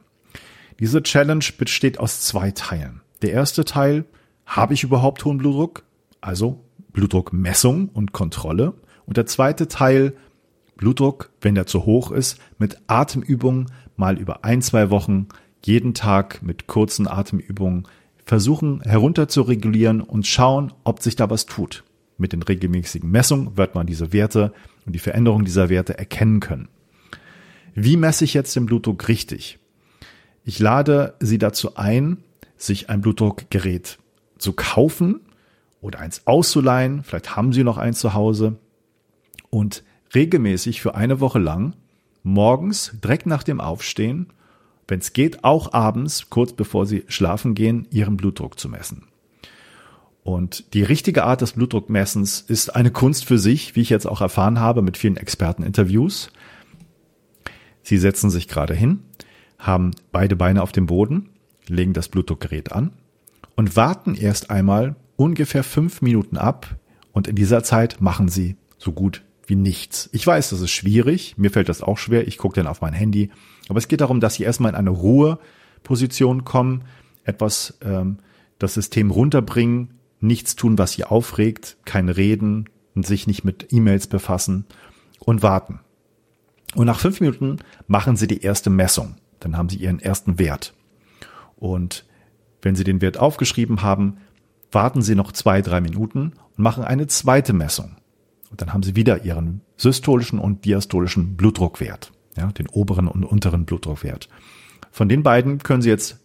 Diese 0.80 1.04
Challenge 1.04 1.44
besteht 1.58 2.00
aus 2.00 2.22
zwei 2.22 2.52
Teilen. 2.52 3.02
Der 3.22 3.34
erste 3.34 3.66
Teil, 3.66 4.06
habe 4.46 4.74
ich 4.74 4.84
überhaupt 4.84 5.26
hohen 5.26 5.38
Blutdruck? 5.38 5.84
Also 6.22 6.64
Blutdruckmessung 6.94 7.90
und 7.90 8.14
Kontrolle. 8.14 8.76
Und 9.06 9.18
der 9.18 9.26
zweite 9.26 9.68
Teil, 9.68 10.14
Blutdruck, 10.78 11.32
wenn 11.42 11.54
der 11.54 11.66
zu 11.66 11.86
hoch 11.86 12.12
ist, 12.12 12.40
mit 12.58 12.78
Atemübungen 12.88 13.66
mal 13.98 14.18
über 14.18 14.46
ein, 14.46 14.62
zwei 14.62 14.90
Wochen 14.90 15.28
jeden 15.66 15.94
Tag 15.94 16.42
mit 16.44 16.68
kurzen 16.68 17.10
Atemübungen 17.10 17.90
versuchen 18.24 18.80
herunter 18.84 19.28
zu 19.28 19.42
regulieren 19.42 20.00
und 20.00 20.26
schauen, 20.26 20.72
ob 20.86 21.02
sich 21.02 21.18
da 21.18 21.30
was 21.30 21.46
tut. 21.46 21.84
Mit 22.20 22.34
den 22.34 22.44
regelmäßigen 22.44 23.10
Messungen 23.10 23.58
wird 23.58 23.74
man 23.76 23.88
diese 23.88 24.14
Werte 24.14 24.54
und 24.86 24.94
die 24.94 25.00
Veränderung 25.00 25.46
dieser 25.46 25.70
Werte 25.70 25.98
erkennen 25.98 26.42
können. 26.42 26.68
Wie 27.74 27.98
messe 27.98 28.26
ich 28.26 28.34
jetzt 28.34 28.56
den 28.56 28.66
Blutdruck 28.66 29.08
richtig? 29.08 29.58
Ich 30.44 30.60
lade 30.60 31.16
Sie 31.20 31.38
dazu 31.38 31.76
ein, 31.76 32.18
sich 32.58 32.90
ein 32.90 33.02
Blutdruckgerät 33.02 34.00
zu 34.38 34.54
kaufen 34.54 35.22
oder 35.82 36.00
eins 36.00 36.28
auszuleihen. 36.28 37.04
Vielleicht 37.04 37.36
haben 37.36 37.54
Sie 37.54 37.64
noch 37.64 37.78
eins 37.78 38.00
zu 38.00 38.14
Hause 38.14 38.58
und 39.50 39.84
regelmäßig 40.14 40.82
für 40.82 40.96
eine 40.96 41.22
Woche 41.22 41.40
lang 41.40 41.74
morgens 42.24 42.92
direkt 43.02 43.28
nach 43.28 43.44
dem 43.44 43.62
Aufstehen, 43.62 44.28
wenn 44.90 45.00
es 45.00 45.14
geht, 45.14 45.44
auch 45.44 45.72
abends, 45.72 46.30
kurz 46.30 46.52
bevor 46.52 46.86
Sie 46.86 47.06
schlafen 47.08 47.56
gehen, 47.56 47.88
Ihren 47.92 48.18
Blutdruck 48.18 48.60
zu 48.60 48.68
messen. 48.68 49.09
Und 50.30 50.76
die 50.76 50.84
richtige 50.84 51.24
Art 51.24 51.42
des 51.42 51.54
Blutdruckmessens 51.54 52.42
ist 52.42 52.76
eine 52.76 52.92
Kunst 52.92 53.26
für 53.26 53.40
sich, 53.40 53.76
wie 53.76 53.82
ich 53.82 53.90
jetzt 53.90 54.06
auch 54.06 54.22
erfahren 54.22 54.60
habe 54.60 54.84
mit 54.84 54.96
vielen 54.96 55.18
Experteninterviews. 55.18 56.32
Sie 57.82 57.98
setzen 57.98 58.30
sich 58.30 58.48
gerade 58.48 58.76
hin, 58.76 59.00
haben 59.58 59.90
beide 60.12 60.36
Beine 60.36 60.62
auf 60.62 60.72
dem 60.72 60.86
Boden, 60.86 61.30
legen 61.68 61.94
das 61.94 62.10
Blutdruckgerät 62.10 62.72
an 62.72 62.92
und 63.56 63.76
warten 63.76 64.14
erst 64.14 64.52
einmal 64.52 64.96
ungefähr 65.16 65.64
fünf 65.64 66.04
Minuten 66.04 66.38
ab 66.38 66.76
und 67.12 67.28
in 67.28 67.36
dieser 67.36 67.64
Zeit 67.64 68.00
machen 68.00 68.30
Sie 68.30 68.56
so 68.78 68.92
gut 68.92 69.24
wie 69.48 69.56
nichts. 69.56 70.10
Ich 70.14 70.28
weiß, 70.28 70.52
das 70.52 70.62
ist 70.62 70.70
schwierig, 70.70 71.40
mir 71.40 71.50
fällt 71.50 71.70
das 71.70 71.82
auch 71.82 71.98
schwer, 71.98 72.28
ich 72.28 72.38
gucke 72.38 72.56
dann 72.56 72.68
auf 72.68 72.82
mein 72.82 72.94
Handy, 72.94 73.32
aber 73.68 73.80
es 73.80 73.88
geht 73.88 74.02
darum, 74.02 74.20
dass 74.20 74.36
Sie 74.36 74.44
erstmal 74.44 74.74
in 74.74 74.78
eine 74.78 74.92
Ruheposition 74.92 76.46
kommen, 76.46 76.84
etwas 77.24 77.80
ähm, 77.82 78.20
das 78.60 78.76
System 78.76 79.10
runterbringen, 79.10 79.99
nichts 80.20 80.56
tun, 80.56 80.78
was 80.78 80.94
Sie 80.94 81.04
aufregt, 81.04 81.78
kein 81.86 82.10
Reden 82.10 82.70
sich 83.04 83.28
nicht 83.28 83.44
mit 83.44 83.72
E-Mails 83.72 84.08
befassen 84.08 84.66
und 85.20 85.42
warten. 85.42 85.80
Und 86.76 86.86
nach 86.86 87.00
fünf 87.00 87.20
Minuten 87.22 87.58
machen 87.88 88.16
Sie 88.16 88.28
die 88.28 88.42
erste 88.42 88.70
Messung. 88.70 89.16
Dann 89.40 89.58
haben 89.58 89.70
Sie 89.70 89.78
Ihren 89.78 90.00
ersten 90.00 90.38
Wert. 90.38 90.74
Und 91.56 92.06
wenn 92.62 92.76
Sie 92.76 92.84
den 92.84 93.02
Wert 93.02 93.18
aufgeschrieben 93.18 93.82
haben, 93.82 94.18
warten 94.72 95.02
Sie 95.02 95.16
noch 95.16 95.32
zwei, 95.32 95.62
drei 95.62 95.82
Minuten 95.82 96.34
und 96.58 96.64
machen 96.64 96.84
eine 96.84 97.08
zweite 97.08 97.54
Messung. 97.54 97.96
Und 98.52 98.62
dann 98.62 98.74
haben 98.74 98.84
Sie 98.84 98.96
wieder 98.96 99.24
Ihren 99.24 99.62
systolischen 99.78 100.40
und 100.40 100.66
diastolischen 100.66 101.38
Blutdruckwert, 101.38 102.12
ja, 102.38 102.52
den 102.52 102.68
oberen 102.68 103.08
und 103.08 103.24
unteren 103.24 103.66
Blutdruckwert. 103.66 104.30
Von 104.92 105.10
den 105.10 105.24
beiden 105.24 105.60
können 105.60 105.82
Sie 105.82 105.90
jetzt 105.90 106.20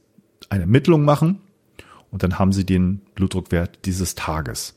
eine 0.49 0.63
Ermittlung 0.63 1.05
machen 1.05 1.41
und 2.15 2.23
dann 2.23 2.39
haben 2.39 2.53
Sie 2.53 2.65
den 2.65 3.01
Blutdruckwert 3.17 3.87
dieses 3.87 4.15
Tages. 4.15 4.77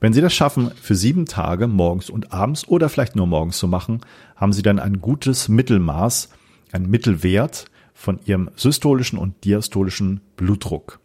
Wenn 0.00 0.12
Sie 0.12 0.20
das 0.20 0.34
schaffen, 0.34 0.72
für 0.72 0.96
sieben 0.96 1.26
Tage 1.26 1.68
morgens 1.68 2.10
und 2.10 2.32
abends 2.32 2.66
oder 2.66 2.88
vielleicht 2.88 3.14
nur 3.14 3.28
morgens 3.28 3.58
zu 3.58 3.68
machen, 3.68 4.00
haben 4.34 4.52
Sie 4.52 4.62
dann 4.62 4.80
ein 4.80 5.00
gutes 5.00 5.48
Mittelmaß, 5.48 6.30
ein 6.72 6.90
Mittelwert 6.90 7.66
von 7.94 8.18
Ihrem 8.24 8.50
systolischen 8.56 9.20
und 9.20 9.44
diastolischen 9.44 10.20
Blutdruck. 10.34 10.98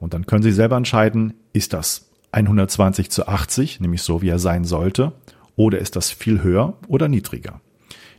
Und 0.00 0.12
dann 0.12 0.26
können 0.26 0.42
Sie 0.42 0.52
selber 0.52 0.76
entscheiden, 0.76 1.32
ist 1.54 1.72
das 1.72 2.10
120 2.32 3.10
zu 3.10 3.26
80, 3.26 3.80
nämlich 3.80 4.02
so 4.02 4.20
wie 4.20 4.28
er 4.28 4.38
sein 4.38 4.64
sollte, 4.64 5.14
oder 5.56 5.78
ist 5.78 5.96
das 5.96 6.10
viel 6.10 6.42
höher 6.42 6.76
oder 6.88 7.08
niedriger? 7.08 7.62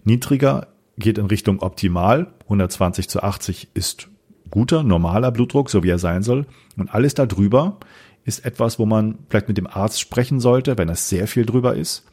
Niedriger 0.03 0.69
geht 0.97 1.19
in 1.19 1.27
Richtung 1.27 1.59
optimal, 1.59 2.33
120 2.45 3.07
zu 3.07 3.21
80 3.21 3.67
ist 3.75 4.09
guter, 4.49 4.83
normaler 4.83 5.31
Blutdruck, 5.31 5.69
so 5.69 5.83
wie 5.83 5.89
er 5.89 5.99
sein 5.99 6.23
soll. 6.23 6.45
Und 6.77 6.93
alles 6.93 7.13
darüber 7.13 7.77
ist 8.25 8.45
etwas, 8.45 8.79
wo 8.79 8.85
man 8.85 9.19
vielleicht 9.29 9.47
mit 9.47 9.57
dem 9.57 9.67
Arzt 9.67 9.99
sprechen 9.99 10.39
sollte, 10.39 10.77
wenn 10.77 10.89
es 10.89 11.09
sehr 11.09 11.27
viel 11.27 11.45
drüber 11.45 11.75
ist. 11.75 12.05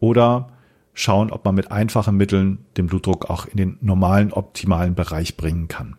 Oder 0.00 0.48
schauen, 0.94 1.30
ob 1.30 1.44
man 1.44 1.54
mit 1.54 1.70
einfachen 1.70 2.16
Mitteln 2.16 2.64
den 2.76 2.86
Blutdruck 2.86 3.30
auch 3.30 3.46
in 3.46 3.56
den 3.56 3.78
normalen, 3.80 4.32
optimalen 4.32 4.94
Bereich 4.94 5.36
bringen 5.36 5.68
kann. 5.68 5.96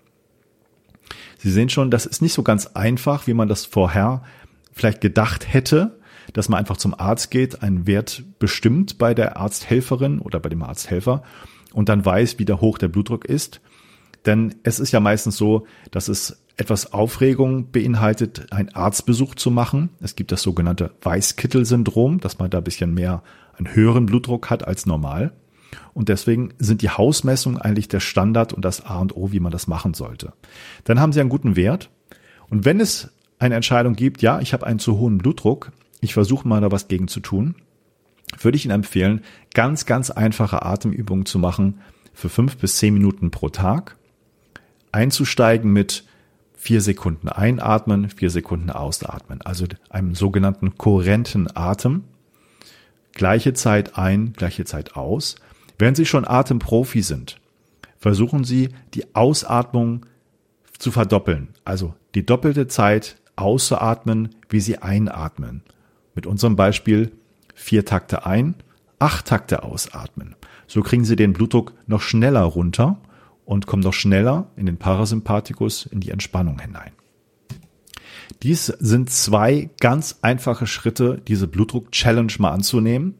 Sie 1.38 1.52
sehen 1.52 1.70
schon, 1.70 1.92
das 1.92 2.06
ist 2.06 2.22
nicht 2.22 2.34
so 2.34 2.44
ganz 2.44 2.68
einfach, 2.68 3.28
wie 3.28 3.34
man 3.34 3.48
das 3.48 3.66
vorher 3.66 4.24
vielleicht 4.72 5.02
gedacht 5.02 5.52
hätte, 5.52 6.00
dass 6.32 6.50
man 6.50 6.60
einfach 6.60 6.78
zum 6.78 6.98
Arzt 6.98 7.32
geht, 7.32 7.62
einen 7.62 7.86
Wert 7.86 8.24
bestimmt 8.40 8.98
bei 8.98 9.14
der 9.14 9.38
Arzthelferin 9.38 10.20
oder 10.20 10.40
bei 10.40 10.50
dem 10.50 10.64
Arzthelfer 10.64 11.24
und 11.74 11.90
dann 11.90 12.06
weiß, 12.06 12.40
wie 12.40 12.46
der 12.46 12.62
hoch 12.62 12.78
der 12.78 12.88
Blutdruck 12.88 13.26
ist. 13.26 13.62
Denn 14.26 14.56
es 14.64 14.80
ist 14.80 14.92
ja 14.92 15.00
meistens 15.00 15.38
so, 15.38 15.66
dass 15.92 16.08
es 16.08 16.44
etwas 16.56 16.94
Aufregung 16.94 17.72
beinhaltet, 17.72 18.52
einen 18.52 18.70
Arztbesuch 18.70 19.36
zu 19.36 19.52
machen. 19.52 19.90
Es 20.02 20.16
gibt 20.16 20.32
das 20.32 20.42
sogenannte 20.42 20.92
Weißkittel-Syndrom, 21.02 22.20
dass 22.20 22.40
man 22.40 22.50
da 22.50 22.60
ein 22.60 22.64
bisschen 22.64 22.94
mehr 22.94 23.24
einen 23.58 23.74
höheren 23.74 24.06
Blutdruck 24.06 24.50
hat 24.50 24.68
als 24.68 24.86
normal. 24.86 25.34
Und 25.94 26.10
deswegen 26.10 26.54
sind 26.60 26.82
die 26.82 26.90
Hausmessungen 26.90 27.60
eigentlich 27.60 27.88
der 27.88 28.00
Standard 28.00 28.54
und 28.54 28.64
das 28.64 28.86
A 28.86 29.00
und 29.00 29.16
O, 29.16 29.32
wie 29.32 29.40
man 29.40 29.52
das 29.52 29.68
machen 29.68 29.94
sollte. 29.94 30.34
Dann 30.84 31.00
haben 31.00 31.12
Sie 31.12 31.20
einen 31.20 31.30
guten 31.30 31.56
Wert. 31.56 31.90
Und 32.50 32.66
wenn 32.66 32.80
es 32.80 33.12
eine 33.40 33.56
Entscheidung 33.56 33.96
gibt, 33.96 34.22
ja, 34.22 34.40
ich 34.40 34.54
habe 34.54 34.66
einen 34.66 34.80
zu 34.80 34.98
hohen 35.00 35.18
Blutdruck, 35.18 35.72
ich 36.02 36.14
versuche 36.14 36.48
mal 36.48 36.62
da 36.62 36.72
was 36.72 36.88
gegen 36.88 37.08
zu 37.08 37.20
tun, 37.20 37.56
würde 38.40 38.56
ich 38.56 38.66
Ihnen 38.66 38.76
empfehlen, 38.76 39.22
ganz, 39.54 39.86
ganz 39.86 40.12
einfache 40.12 40.64
Atemübungen 40.64 41.26
zu 41.26 41.40
machen 41.40 41.80
für 42.14 42.30
fünf 42.30 42.58
bis 42.58 42.78
zehn 42.78 42.94
Minuten 42.94 43.32
pro 43.32 43.50
Tag. 43.50 43.98
Einzusteigen 44.94 45.74
mit 45.74 46.06
vier 46.54 46.80
Sekunden 46.80 47.28
einatmen, 47.28 48.10
vier 48.10 48.30
Sekunden 48.30 48.70
ausatmen, 48.70 49.42
also 49.42 49.66
einem 49.90 50.16
sogenannten 50.16 50.78
kohärenten 50.78 51.50
Atem. 51.54 52.06
Gleiche 53.12 53.54
Zeit 53.54 53.98
ein, 53.98 54.32
gleiche 54.32 54.64
Zeit 54.64 54.96
aus. 54.96 55.36
Wenn 55.78 55.94
Sie 55.94 56.06
schon 56.06 56.26
Atemprofi 56.26 57.02
sind, 57.02 57.42
versuchen 57.98 58.46
Sie 58.46 58.70
die 58.94 59.14
Ausatmung 59.14 60.06
zu 60.78 60.92
verdoppeln, 60.92 61.50
also 61.66 61.94
die 62.16 62.26
doppelte 62.26 62.68
Zeit 62.68 63.18
auszuatmen, 63.36 64.30
wie 64.50 64.62
Sie 64.62 64.78
einatmen. 64.78 65.64
Mit 66.16 66.26
unserem 66.26 66.56
Beispiel 66.56 67.12
vier 67.56 67.84
Takte 67.86 68.26
ein, 68.26 68.56
acht 69.00 69.28
Takte 69.28 69.64
ausatmen. 69.64 70.36
So 70.68 70.82
kriegen 70.82 71.04
Sie 71.04 71.16
den 71.16 71.34
Blutdruck 71.34 71.74
noch 71.88 72.02
schneller 72.02 72.44
runter 72.44 72.98
und 73.46 73.68
kommen 73.68 73.84
noch 73.84 73.94
schneller 73.94 74.52
in 74.56 74.66
den 74.66 74.78
Parasympathikus, 74.78 75.86
in 75.86 76.00
die 76.00 76.12
Entspannung 76.12 76.60
hinein. 76.60 76.92
Dies 78.42 78.66
sind 78.66 79.10
zwei 79.10 79.70
ganz 79.80 80.20
einfache 80.22 80.68
Schritte, 80.68 81.22
diese 81.28 81.48
Blutdruck-Challenge 81.48 82.34
mal 82.40 82.52
anzunehmen. 82.52 83.16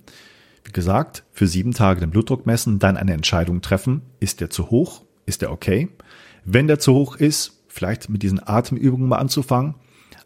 Wie 0.64 0.72
gesagt, 0.72 1.24
für 1.32 1.48
sieben 1.48 1.74
Tage 1.74 2.00
den 2.00 2.12
Blutdruck 2.12 2.46
messen, 2.46 2.80
dann 2.80 2.98
eine 2.98 3.14
Entscheidung 3.14 3.62
treffen. 3.62 4.02
Ist 4.20 4.42
der 4.42 4.50
zu 4.50 4.70
hoch? 4.70 5.04
Ist 5.26 5.42
der 5.42 5.52
okay? 5.52 5.90
Wenn 6.46 6.68
der 6.68 6.80
zu 6.80 6.94
hoch 6.94 7.16
ist, 7.16 7.64
vielleicht 7.68 8.10
mit 8.10 8.24
diesen 8.24 8.46
Atemübungen 8.46 9.08
mal 9.08 9.18
anzufangen. 9.18 9.76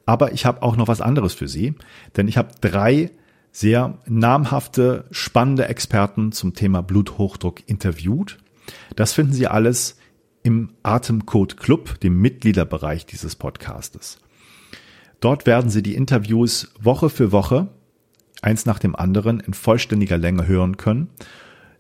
Aber 0.06 0.32
ich 0.32 0.46
habe 0.46 0.62
auch 0.62 0.78
noch 0.78 0.88
was 0.88 1.02
anderes 1.02 1.34
für 1.34 1.48
Sie, 1.48 1.76
denn 2.16 2.28
ich 2.28 2.38
habe 2.38 2.50
drei 2.62 3.12
sehr 3.52 3.98
namhafte, 4.06 5.06
spannende 5.12 5.68
Experten 5.68 6.32
zum 6.32 6.54
Thema 6.54 6.82
Bluthochdruck 6.82 7.68
interviewt. 7.68 8.38
Das 8.96 9.14
finden 9.14 9.34
Sie 9.34 9.48
alles 9.48 9.98
im 10.44 10.70
Atemcode 10.84 11.58
Club, 11.58 12.00
dem 12.00 12.22
Mitgliederbereich 12.22 13.06
dieses 13.06 13.36
Podcastes. 13.36 14.20
Dort 15.20 15.46
werden 15.46 15.70
Sie 15.70 15.84
die 15.84 15.96
Interviews 15.96 16.72
Woche 16.80 17.10
für 17.10 17.32
Woche, 17.32 17.68
eins 18.42 18.66
nach 18.66 18.80
dem 18.80 18.96
anderen, 18.96 19.40
in 19.40 19.54
vollständiger 19.54 20.18
Länge 20.18 20.48
hören 20.48 20.78
können. 20.78 21.10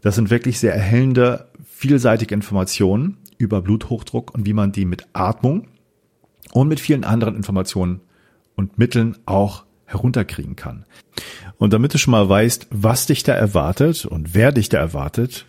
Das 0.01 0.15
sind 0.15 0.29
wirklich 0.29 0.59
sehr 0.59 0.73
erhellende, 0.73 1.49
vielseitige 1.65 2.33
Informationen 2.33 3.17
über 3.37 3.61
Bluthochdruck 3.61 4.33
und 4.33 4.45
wie 4.45 4.53
man 4.53 4.71
die 4.71 4.85
mit 4.85 5.07
Atmung 5.13 5.67
und 6.51 6.67
mit 6.67 6.79
vielen 6.79 7.03
anderen 7.03 7.35
Informationen 7.35 8.01
und 8.55 8.77
Mitteln 8.77 9.17
auch 9.25 9.65
herunterkriegen 9.85 10.55
kann. 10.55 10.85
Und 11.57 11.73
damit 11.73 11.93
du 11.93 11.97
schon 11.97 12.11
mal 12.11 12.27
weißt, 12.27 12.67
was 12.71 13.05
dich 13.05 13.23
da 13.23 13.33
erwartet 13.33 14.05
und 14.05 14.33
wer 14.33 14.51
dich 14.51 14.69
da 14.69 14.77
erwartet, 14.77 15.45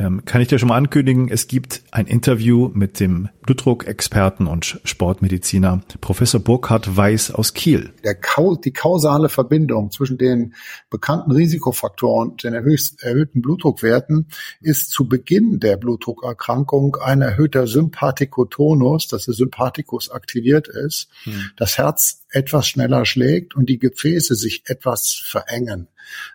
ähm, 0.00 0.24
kann 0.24 0.40
ich 0.40 0.48
dir 0.48 0.58
schon 0.58 0.70
mal 0.70 0.78
ankündigen, 0.78 1.28
es 1.28 1.46
gibt 1.46 1.82
ein 1.90 2.06
Interview 2.06 2.70
mit 2.72 3.00
dem 3.00 3.28
Blutdruckexperten 3.42 4.46
und 4.46 4.80
Sportmediziner 4.84 5.82
Professor 6.00 6.40
Burkhard 6.40 6.96
Weiß 6.96 7.32
aus 7.32 7.52
Kiel. 7.52 7.92
Der, 8.02 8.16
die 8.64 8.72
kausale 8.72 9.28
Verbindung 9.28 9.90
zwischen 9.90 10.16
den 10.16 10.54
bekannten 10.88 11.32
Risikofaktoren 11.32 12.30
und 12.30 12.44
den 12.44 12.54
erhöhten 12.54 13.42
Blutdruckwerten 13.42 14.28
ist 14.62 14.90
zu 14.90 15.06
Beginn 15.06 15.60
der 15.60 15.76
Blutdruckerkrankung 15.76 16.96
ein 16.96 17.20
erhöhter 17.20 17.66
Sympathikotonus, 17.66 19.06
dass 19.06 19.26
der 19.26 19.34
Sympathikus 19.34 20.10
aktiviert 20.10 20.68
ist, 20.68 21.08
hm. 21.24 21.50
das 21.56 21.76
Herz 21.76 22.24
etwas 22.30 22.66
schneller 22.66 23.04
schlägt 23.04 23.54
und 23.54 23.68
die 23.68 23.78
Gefäße 23.78 24.34
sich 24.34 24.62
etwas 24.64 25.20
verengen. 25.26 25.88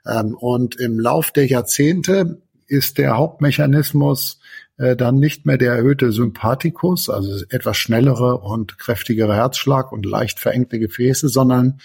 Ähm, 0.06 0.36
und 0.36 0.76
im 0.76 1.00
Lauf 1.00 1.32
der 1.32 1.48
Jahrzehnte 1.48 2.42
ist 2.68 2.98
der 2.98 3.18
Hauptmechanismus 3.18 4.40
äh, 4.78 4.96
dann 4.96 5.20
nicht 5.20 5.46
mehr 5.46 5.58
der 5.58 5.74
erhöhte 5.74 6.12
Sympathikus, 6.12 7.10
also 7.10 7.46
etwas 7.50 7.78
schnellere 7.78 8.38
und 8.38 8.78
kräftigere 8.78 9.36
Herzschlag 9.36 9.92
und 9.92 10.06
leicht 10.06 10.40
verengte 10.40 10.80
Gefäße, 10.80 11.30
sondern 11.30 11.80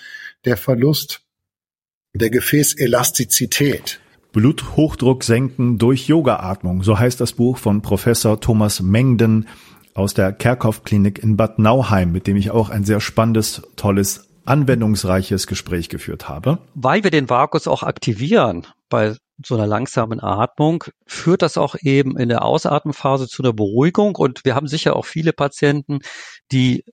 der 0.44 0.56
Verlust 0.56 1.22
der 2.14 2.30
Gefäßelastizität. 2.30 4.00
Bluthochdruck 4.32 5.24
senken 5.24 5.78
durch 5.78 6.06
Yogaatmung, 6.06 6.82
so 6.82 6.98
heißt 6.98 7.20
das 7.20 7.32
Buch 7.32 7.58
von 7.58 7.82
Professor 7.82 8.40
Thomas 8.40 8.80
Mengden 8.80 9.46
aus 9.94 10.14
der 10.14 10.32
Kerkhoff-Klinik 10.32 11.18
in 11.22 11.36
Bad 11.36 11.58
Nauheim, 11.58 12.12
mit 12.12 12.26
dem 12.26 12.36
ich 12.36 12.50
auch 12.50 12.70
ein 12.70 12.84
sehr 12.84 13.00
spannendes, 13.00 13.62
tolles, 13.76 14.28
anwendungsreiches 14.44 15.46
Gespräch 15.46 15.88
geführt 15.88 16.28
habe. 16.28 16.58
Weil 16.74 17.04
wir 17.04 17.10
den 17.10 17.28
Vagus 17.28 17.66
auch 17.66 17.82
aktivieren 17.82 18.66
bei 18.88 19.16
so 19.44 19.54
einer 19.54 19.66
langsamen 19.66 20.20
Atmung 20.20 20.84
führt 21.06 21.42
das 21.42 21.56
auch 21.56 21.74
eben 21.80 22.18
in 22.18 22.28
der 22.28 22.44
Ausatmenphase 22.44 23.28
zu 23.28 23.42
einer 23.42 23.52
Beruhigung. 23.52 24.16
Und 24.16 24.44
wir 24.44 24.54
haben 24.54 24.66
sicher 24.66 24.96
auch 24.96 25.06
viele 25.06 25.32
Patienten, 25.32 26.00
die, 26.52 26.84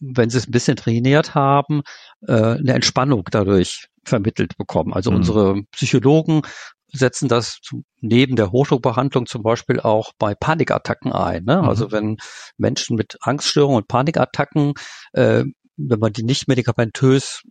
wenn 0.00 0.30
sie 0.30 0.38
es 0.38 0.48
ein 0.48 0.52
bisschen 0.52 0.76
trainiert 0.76 1.34
haben, 1.34 1.82
äh, 2.26 2.32
eine 2.32 2.74
Entspannung 2.74 3.24
dadurch 3.30 3.88
vermittelt 4.04 4.56
bekommen. 4.56 4.92
Also 4.92 5.10
mhm. 5.10 5.16
unsere 5.18 5.62
Psychologen 5.72 6.42
setzen 6.90 7.28
das 7.28 7.60
neben 8.00 8.36
der 8.36 8.50
Hochdruckbehandlung 8.50 9.26
zum 9.26 9.42
Beispiel 9.42 9.80
auch 9.80 10.12
bei 10.18 10.34
Panikattacken 10.34 11.12
ein. 11.12 11.44
Ne? 11.44 11.62
Mhm. 11.62 11.68
Also 11.68 11.92
wenn 11.92 12.16
Menschen 12.56 12.96
mit 12.96 13.16
Angststörungen 13.20 13.76
und 13.82 13.88
Panikattacken, 13.88 14.74
äh, 15.12 15.44
wenn 15.76 15.98
man 15.98 16.12
die 16.12 16.24
nicht 16.24 16.48
medikamentös 16.48 17.42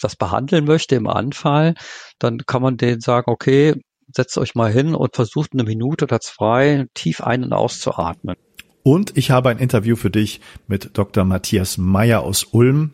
das 0.00 0.16
behandeln 0.16 0.64
möchte 0.64 0.94
im 0.94 1.06
Anfall, 1.06 1.74
dann 2.18 2.38
kann 2.46 2.62
man 2.62 2.76
denen 2.76 3.00
sagen, 3.00 3.30
okay, 3.30 3.74
setzt 4.14 4.38
euch 4.38 4.54
mal 4.54 4.70
hin 4.70 4.94
und 4.94 5.14
versucht 5.14 5.52
eine 5.52 5.64
Minute 5.64 6.04
oder 6.04 6.20
zwei 6.20 6.86
tief 6.94 7.20
ein- 7.20 7.44
und 7.44 7.52
auszuatmen. 7.52 8.36
Und 8.82 9.16
ich 9.16 9.30
habe 9.30 9.48
ein 9.48 9.58
Interview 9.58 9.96
für 9.96 10.10
dich 10.10 10.40
mit 10.66 10.90
Dr. 10.98 11.24
Matthias 11.24 11.78
Meyer 11.78 12.22
aus 12.22 12.44
Ulm, 12.50 12.92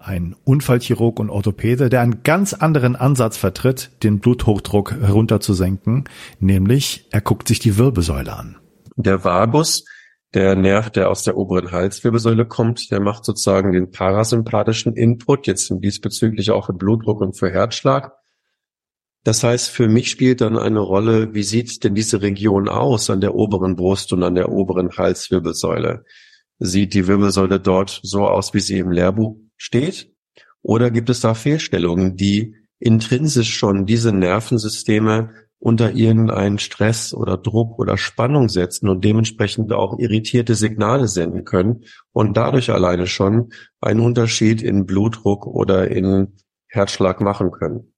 ein 0.00 0.36
Unfallchirurg 0.44 1.18
und 1.20 1.30
Orthopäde, 1.30 1.88
der 1.88 2.00
einen 2.00 2.22
ganz 2.22 2.54
anderen 2.54 2.96
Ansatz 2.96 3.36
vertritt, 3.36 3.90
den 4.02 4.20
Bluthochdruck 4.20 4.92
herunterzusenken, 4.92 6.04
nämlich 6.40 7.06
er 7.10 7.20
guckt 7.20 7.48
sich 7.48 7.58
die 7.58 7.78
Wirbelsäule 7.78 8.36
an. 8.36 8.56
Der 8.96 9.24
Vagus 9.24 9.84
der 10.38 10.54
Nerv, 10.54 10.90
der 10.90 11.10
aus 11.10 11.24
der 11.24 11.36
oberen 11.36 11.72
Halswirbelsäule 11.72 12.46
kommt, 12.46 12.92
der 12.92 13.00
macht 13.00 13.24
sozusagen 13.24 13.72
den 13.72 13.90
parasympathischen 13.90 14.94
Input, 14.94 15.48
jetzt 15.48 15.68
diesbezüglich 15.80 16.52
auch 16.52 16.66
für 16.66 16.74
Blutdruck 16.74 17.20
und 17.20 17.36
für 17.36 17.50
Herzschlag. 17.50 18.12
Das 19.24 19.42
heißt, 19.42 19.68
für 19.68 19.88
mich 19.88 20.10
spielt 20.10 20.40
dann 20.40 20.56
eine 20.56 20.78
Rolle, 20.78 21.34
wie 21.34 21.42
sieht 21.42 21.82
denn 21.82 21.96
diese 21.96 22.22
Region 22.22 22.68
aus 22.68 23.10
an 23.10 23.20
der 23.20 23.34
oberen 23.34 23.74
Brust 23.74 24.12
und 24.12 24.22
an 24.22 24.36
der 24.36 24.48
oberen 24.48 24.96
Halswirbelsäule? 24.96 26.04
Sieht 26.60 26.94
die 26.94 27.08
Wirbelsäule 27.08 27.58
dort 27.58 27.98
so 28.04 28.28
aus, 28.28 28.54
wie 28.54 28.60
sie 28.60 28.78
im 28.78 28.92
Lehrbuch 28.92 29.38
steht? 29.56 30.14
Oder 30.62 30.92
gibt 30.92 31.10
es 31.10 31.18
da 31.18 31.34
Fehlstellungen, 31.34 32.14
die 32.14 32.54
intrinsisch 32.78 33.52
schon 33.56 33.86
diese 33.86 34.12
Nervensysteme 34.12 35.30
unter 35.60 35.92
irgendeinen 35.92 36.58
Stress 36.58 37.12
oder 37.12 37.36
Druck 37.36 37.78
oder 37.78 37.96
Spannung 37.96 38.48
setzen 38.48 38.88
und 38.88 39.04
dementsprechend 39.04 39.72
auch 39.72 39.98
irritierte 39.98 40.54
Signale 40.54 41.08
senden 41.08 41.44
können 41.44 41.84
und 42.12 42.36
dadurch 42.36 42.70
alleine 42.70 43.06
schon 43.06 43.50
einen 43.80 44.00
Unterschied 44.00 44.62
in 44.62 44.86
Blutdruck 44.86 45.46
oder 45.46 45.90
in 45.90 46.36
Herzschlag 46.68 47.20
machen 47.20 47.50
können. 47.50 47.92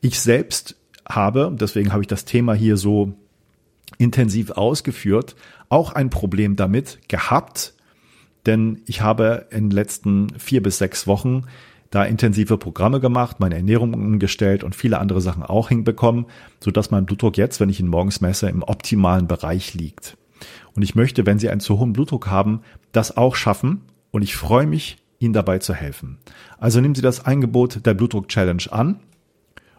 Ich 0.00 0.18
selbst 0.20 0.80
habe, 1.08 1.54
deswegen 1.58 1.92
habe 1.92 2.02
ich 2.02 2.08
das 2.08 2.24
Thema 2.24 2.54
hier 2.54 2.76
so 2.76 3.14
intensiv 3.98 4.50
ausgeführt, 4.52 5.36
auch 5.68 5.92
ein 5.92 6.10
Problem 6.10 6.56
damit 6.56 7.08
gehabt, 7.08 7.74
denn 8.46 8.82
ich 8.86 9.02
habe 9.02 9.46
in 9.50 9.68
den 9.68 9.70
letzten 9.70 10.30
vier 10.38 10.62
bis 10.62 10.78
sechs 10.78 11.06
Wochen 11.06 11.44
da 11.94 12.04
intensive 12.04 12.58
Programme 12.58 12.98
gemacht, 12.98 13.38
meine 13.38 13.54
Ernährung 13.54 13.94
umgestellt 13.94 14.64
und 14.64 14.74
viele 14.74 14.98
andere 14.98 15.20
Sachen 15.20 15.44
auch 15.44 15.68
hinbekommen, 15.68 16.26
sodass 16.58 16.90
mein 16.90 17.06
Blutdruck 17.06 17.36
jetzt, 17.36 17.60
wenn 17.60 17.68
ich 17.68 17.78
ihn 17.78 17.86
morgens 17.86 18.20
messe, 18.20 18.48
im 18.48 18.64
optimalen 18.64 19.28
Bereich 19.28 19.74
liegt. 19.74 20.16
Und 20.74 20.82
ich 20.82 20.96
möchte, 20.96 21.24
wenn 21.24 21.38
Sie 21.38 21.48
einen 21.48 21.60
zu 21.60 21.78
hohen 21.78 21.92
Blutdruck 21.92 22.26
haben, 22.26 22.62
das 22.90 23.16
auch 23.16 23.36
schaffen 23.36 23.82
und 24.10 24.22
ich 24.22 24.34
freue 24.34 24.66
mich, 24.66 24.96
Ihnen 25.20 25.32
dabei 25.34 25.60
zu 25.60 25.72
helfen. 25.72 26.18
Also 26.58 26.80
nehmen 26.80 26.96
Sie 26.96 27.02
das 27.02 27.24
Angebot 27.24 27.86
der 27.86 27.94
Blutdruck 27.94 28.28
Challenge 28.28 28.64
an 28.70 28.98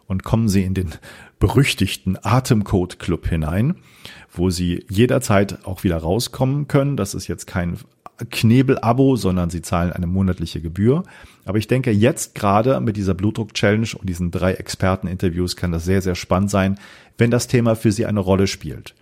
und 0.07 0.23
kommen 0.23 0.49
Sie 0.49 0.63
in 0.63 0.73
den 0.73 0.91
berüchtigten 1.39 2.17
Atemcode 2.21 2.99
Club 2.99 3.27
hinein, 3.27 3.75
wo 4.31 4.49
Sie 4.49 4.85
jederzeit 4.89 5.65
auch 5.65 5.83
wieder 5.83 5.97
rauskommen 5.97 6.67
können. 6.67 6.97
Das 6.97 7.13
ist 7.13 7.27
jetzt 7.27 7.47
kein 7.47 7.77
Knebel-Abo, 8.29 9.15
sondern 9.15 9.49
Sie 9.49 9.61
zahlen 9.61 9.91
eine 9.91 10.07
monatliche 10.07 10.61
Gebühr. 10.61 11.03
Aber 11.43 11.57
ich 11.57 11.67
denke, 11.67 11.91
jetzt 11.91 12.35
gerade 12.35 12.79
mit 12.79 12.97
dieser 12.97 13.13
Blutdruck-Challenge 13.13 13.89
und 13.99 14.07
diesen 14.07 14.31
drei 14.31 14.53
Experten-Interviews 14.53 15.55
kann 15.55 15.71
das 15.71 15.85
sehr, 15.85 16.01
sehr 16.01 16.15
spannend 16.15 16.49
sein, 16.49 16.79
wenn 17.17 17.31
das 17.31 17.47
Thema 17.47 17.75
für 17.75 17.91
Sie 17.91 18.05
eine 18.05 18.19
Rolle 18.19 18.47
spielt. 18.47 18.95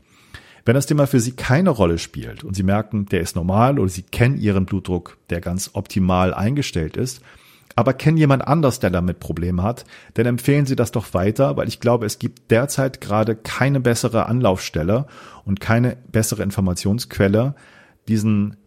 Wenn 0.66 0.76
das 0.76 0.86
Thema 0.86 1.08
für 1.08 1.20
Sie 1.20 1.34
keine 1.34 1.70
Rolle 1.70 2.00
spielt 2.00 2.44
und 2.44 2.56
Sie 2.56 2.64
merken, 2.64 3.06
der 3.08 3.22
ist 3.22 3.36
normal 3.36 3.80
oder 3.80 3.90
Sie 3.90 4.04
kennen 4.04 4.38
Ihren 4.38 4.66
Blutdruck, 4.66 5.18
der 5.30 5.42
ganz 5.42 5.72
optimal 5.74 6.34
eingestellt 6.34 6.96
ist, 6.96 7.22
aber 7.76 7.94
kennen 7.94 8.18
jemand 8.18 8.48
anders, 8.48 8.80
der 8.80 8.90
damit 8.90 9.20
Probleme 9.20 9.64
hat, 9.64 9.86
dann 10.14 10.26
empfehlen 10.26 10.66
Sie 10.66 10.76
das 10.76 10.92
doch 10.92 11.14
weiter, 11.14 11.58
weil 11.58 11.68
ich 11.68 11.80
glaube, 11.80 12.06
es 12.06 12.20
gibt 12.20 12.52
derzeit 12.52 13.02
gerade 13.02 13.36
keine 13.36 13.80
bessere 13.80 14.28
Anlaufstelle 14.28 15.08
und 15.46 15.60
keine 15.60 15.98
bessere 16.12 16.44
Informationsquelle, 16.44 17.56
diesen, 18.08 18.58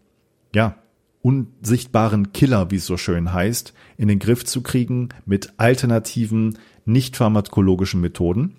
ja, 0.53 0.75
unsichtbaren 1.21 2.31
Killer, 2.31 2.71
wie 2.71 2.77
es 2.77 2.85
so 2.85 2.97
schön 2.97 3.33
heißt, 3.33 3.73
in 3.97 4.07
den 4.07 4.19
Griff 4.19 4.45
zu 4.45 4.61
kriegen 4.61 5.09
mit 5.25 5.53
alternativen, 5.57 6.57
nicht 6.85 7.17
pharmakologischen 7.17 7.99
Methoden. 8.01 8.55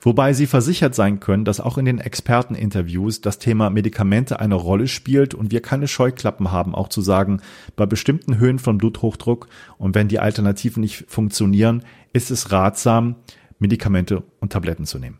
Wobei 0.00 0.32
sie 0.32 0.46
versichert 0.46 0.94
sein 0.94 1.18
können, 1.18 1.44
dass 1.44 1.60
auch 1.60 1.76
in 1.76 1.84
den 1.84 1.98
Experteninterviews 1.98 3.20
das 3.20 3.38
Thema 3.38 3.68
Medikamente 3.68 4.38
eine 4.38 4.54
Rolle 4.54 4.86
spielt 4.86 5.34
und 5.34 5.50
wir 5.50 5.60
keine 5.60 5.88
Scheuklappen 5.88 6.52
haben, 6.52 6.74
auch 6.74 6.88
zu 6.88 7.00
sagen, 7.00 7.40
bei 7.74 7.84
bestimmten 7.84 8.38
Höhen 8.38 8.60
von 8.60 8.78
Bluthochdruck 8.78 9.48
und 9.76 9.94
wenn 9.94 10.08
die 10.08 10.20
Alternativen 10.20 10.80
nicht 10.80 11.04
funktionieren, 11.08 11.82
ist 12.12 12.30
es 12.30 12.52
ratsam, 12.52 13.16
Medikamente 13.58 14.22
und 14.38 14.52
Tabletten 14.52 14.86
zu 14.86 15.00
nehmen. 15.00 15.18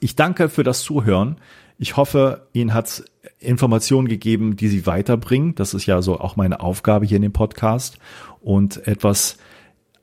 Ich 0.00 0.16
danke 0.16 0.48
für 0.48 0.62
das 0.62 0.82
Zuhören. 0.82 1.36
Ich 1.78 1.96
hoffe, 1.96 2.46
Ihnen 2.54 2.72
hat 2.72 3.04
Informationen 3.38 4.08
gegeben, 4.08 4.56
die 4.56 4.68
Sie 4.68 4.86
weiterbringen. 4.86 5.54
Das 5.54 5.74
ist 5.74 5.84
ja 5.84 6.00
so 6.00 6.18
auch 6.18 6.36
meine 6.36 6.60
Aufgabe 6.60 7.04
hier 7.04 7.16
in 7.16 7.22
dem 7.22 7.32
Podcast 7.32 7.98
und 8.40 8.86
etwas 8.86 9.36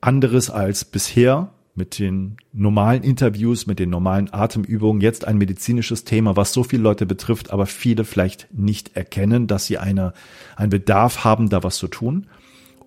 anderes 0.00 0.50
als 0.50 0.84
bisher 0.84 1.53
mit 1.74 1.98
den 1.98 2.36
normalen 2.52 3.02
Interviews, 3.02 3.66
mit 3.66 3.78
den 3.78 3.90
normalen 3.90 4.32
Atemübungen 4.32 5.00
jetzt 5.00 5.26
ein 5.26 5.38
medizinisches 5.38 6.04
Thema, 6.04 6.36
was 6.36 6.52
so 6.52 6.62
viele 6.62 6.82
Leute 6.82 7.04
betrifft, 7.04 7.52
aber 7.52 7.66
viele 7.66 8.04
vielleicht 8.04 8.48
nicht 8.52 8.96
erkennen, 8.96 9.46
dass 9.46 9.66
sie 9.66 9.78
eine, 9.78 10.12
einen 10.56 10.70
Bedarf 10.70 11.24
haben, 11.24 11.48
da 11.48 11.62
was 11.62 11.76
zu 11.76 11.88
tun. 11.88 12.26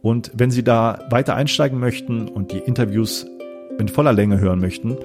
Und 0.01 0.31
wenn 0.35 0.51
Sie 0.51 0.63
da 0.63 0.99
weiter 1.09 1.35
einsteigen 1.35 1.79
möchten 1.79 2.27
und 2.27 2.51
die 2.51 2.59
Interviews 2.59 3.25
in 3.79 3.89
voller 3.89 4.13
Länge 4.13 4.39
hören 4.39 4.59
möchten, 4.59 4.95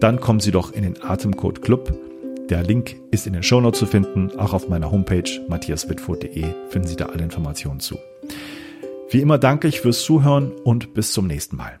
dann 0.00 0.20
kommen 0.20 0.40
Sie 0.40 0.50
doch 0.50 0.72
in 0.72 0.82
den 0.82 1.02
Atemcode 1.02 1.62
Club. 1.62 1.92
Der 2.48 2.62
Link 2.62 2.96
ist 3.10 3.26
in 3.26 3.32
den 3.32 3.42
Shownotes 3.42 3.78
zu 3.78 3.86
finden, 3.86 4.30
auch 4.38 4.54
auf 4.54 4.68
meiner 4.68 4.90
Homepage 4.90 5.28
matthiaswitfurt.de 5.48 6.44
finden 6.70 6.88
Sie 6.88 6.96
da 6.96 7.06
alle 7.06 7.22
Informationen 7.22 7.80
zu. 7.80 7.98
Wie 9.10 9.20
immer 9.20 9.38
danke 9.38 9.68
ich 9.68 9.80
fürs 9.80 10.02
Zuhören 10.02 10.52
und 10.64 10.94
bis 10.94 11.12
zum 11.12 11.26
nächsten 11.26 11.56
Mal. 11.56 11.79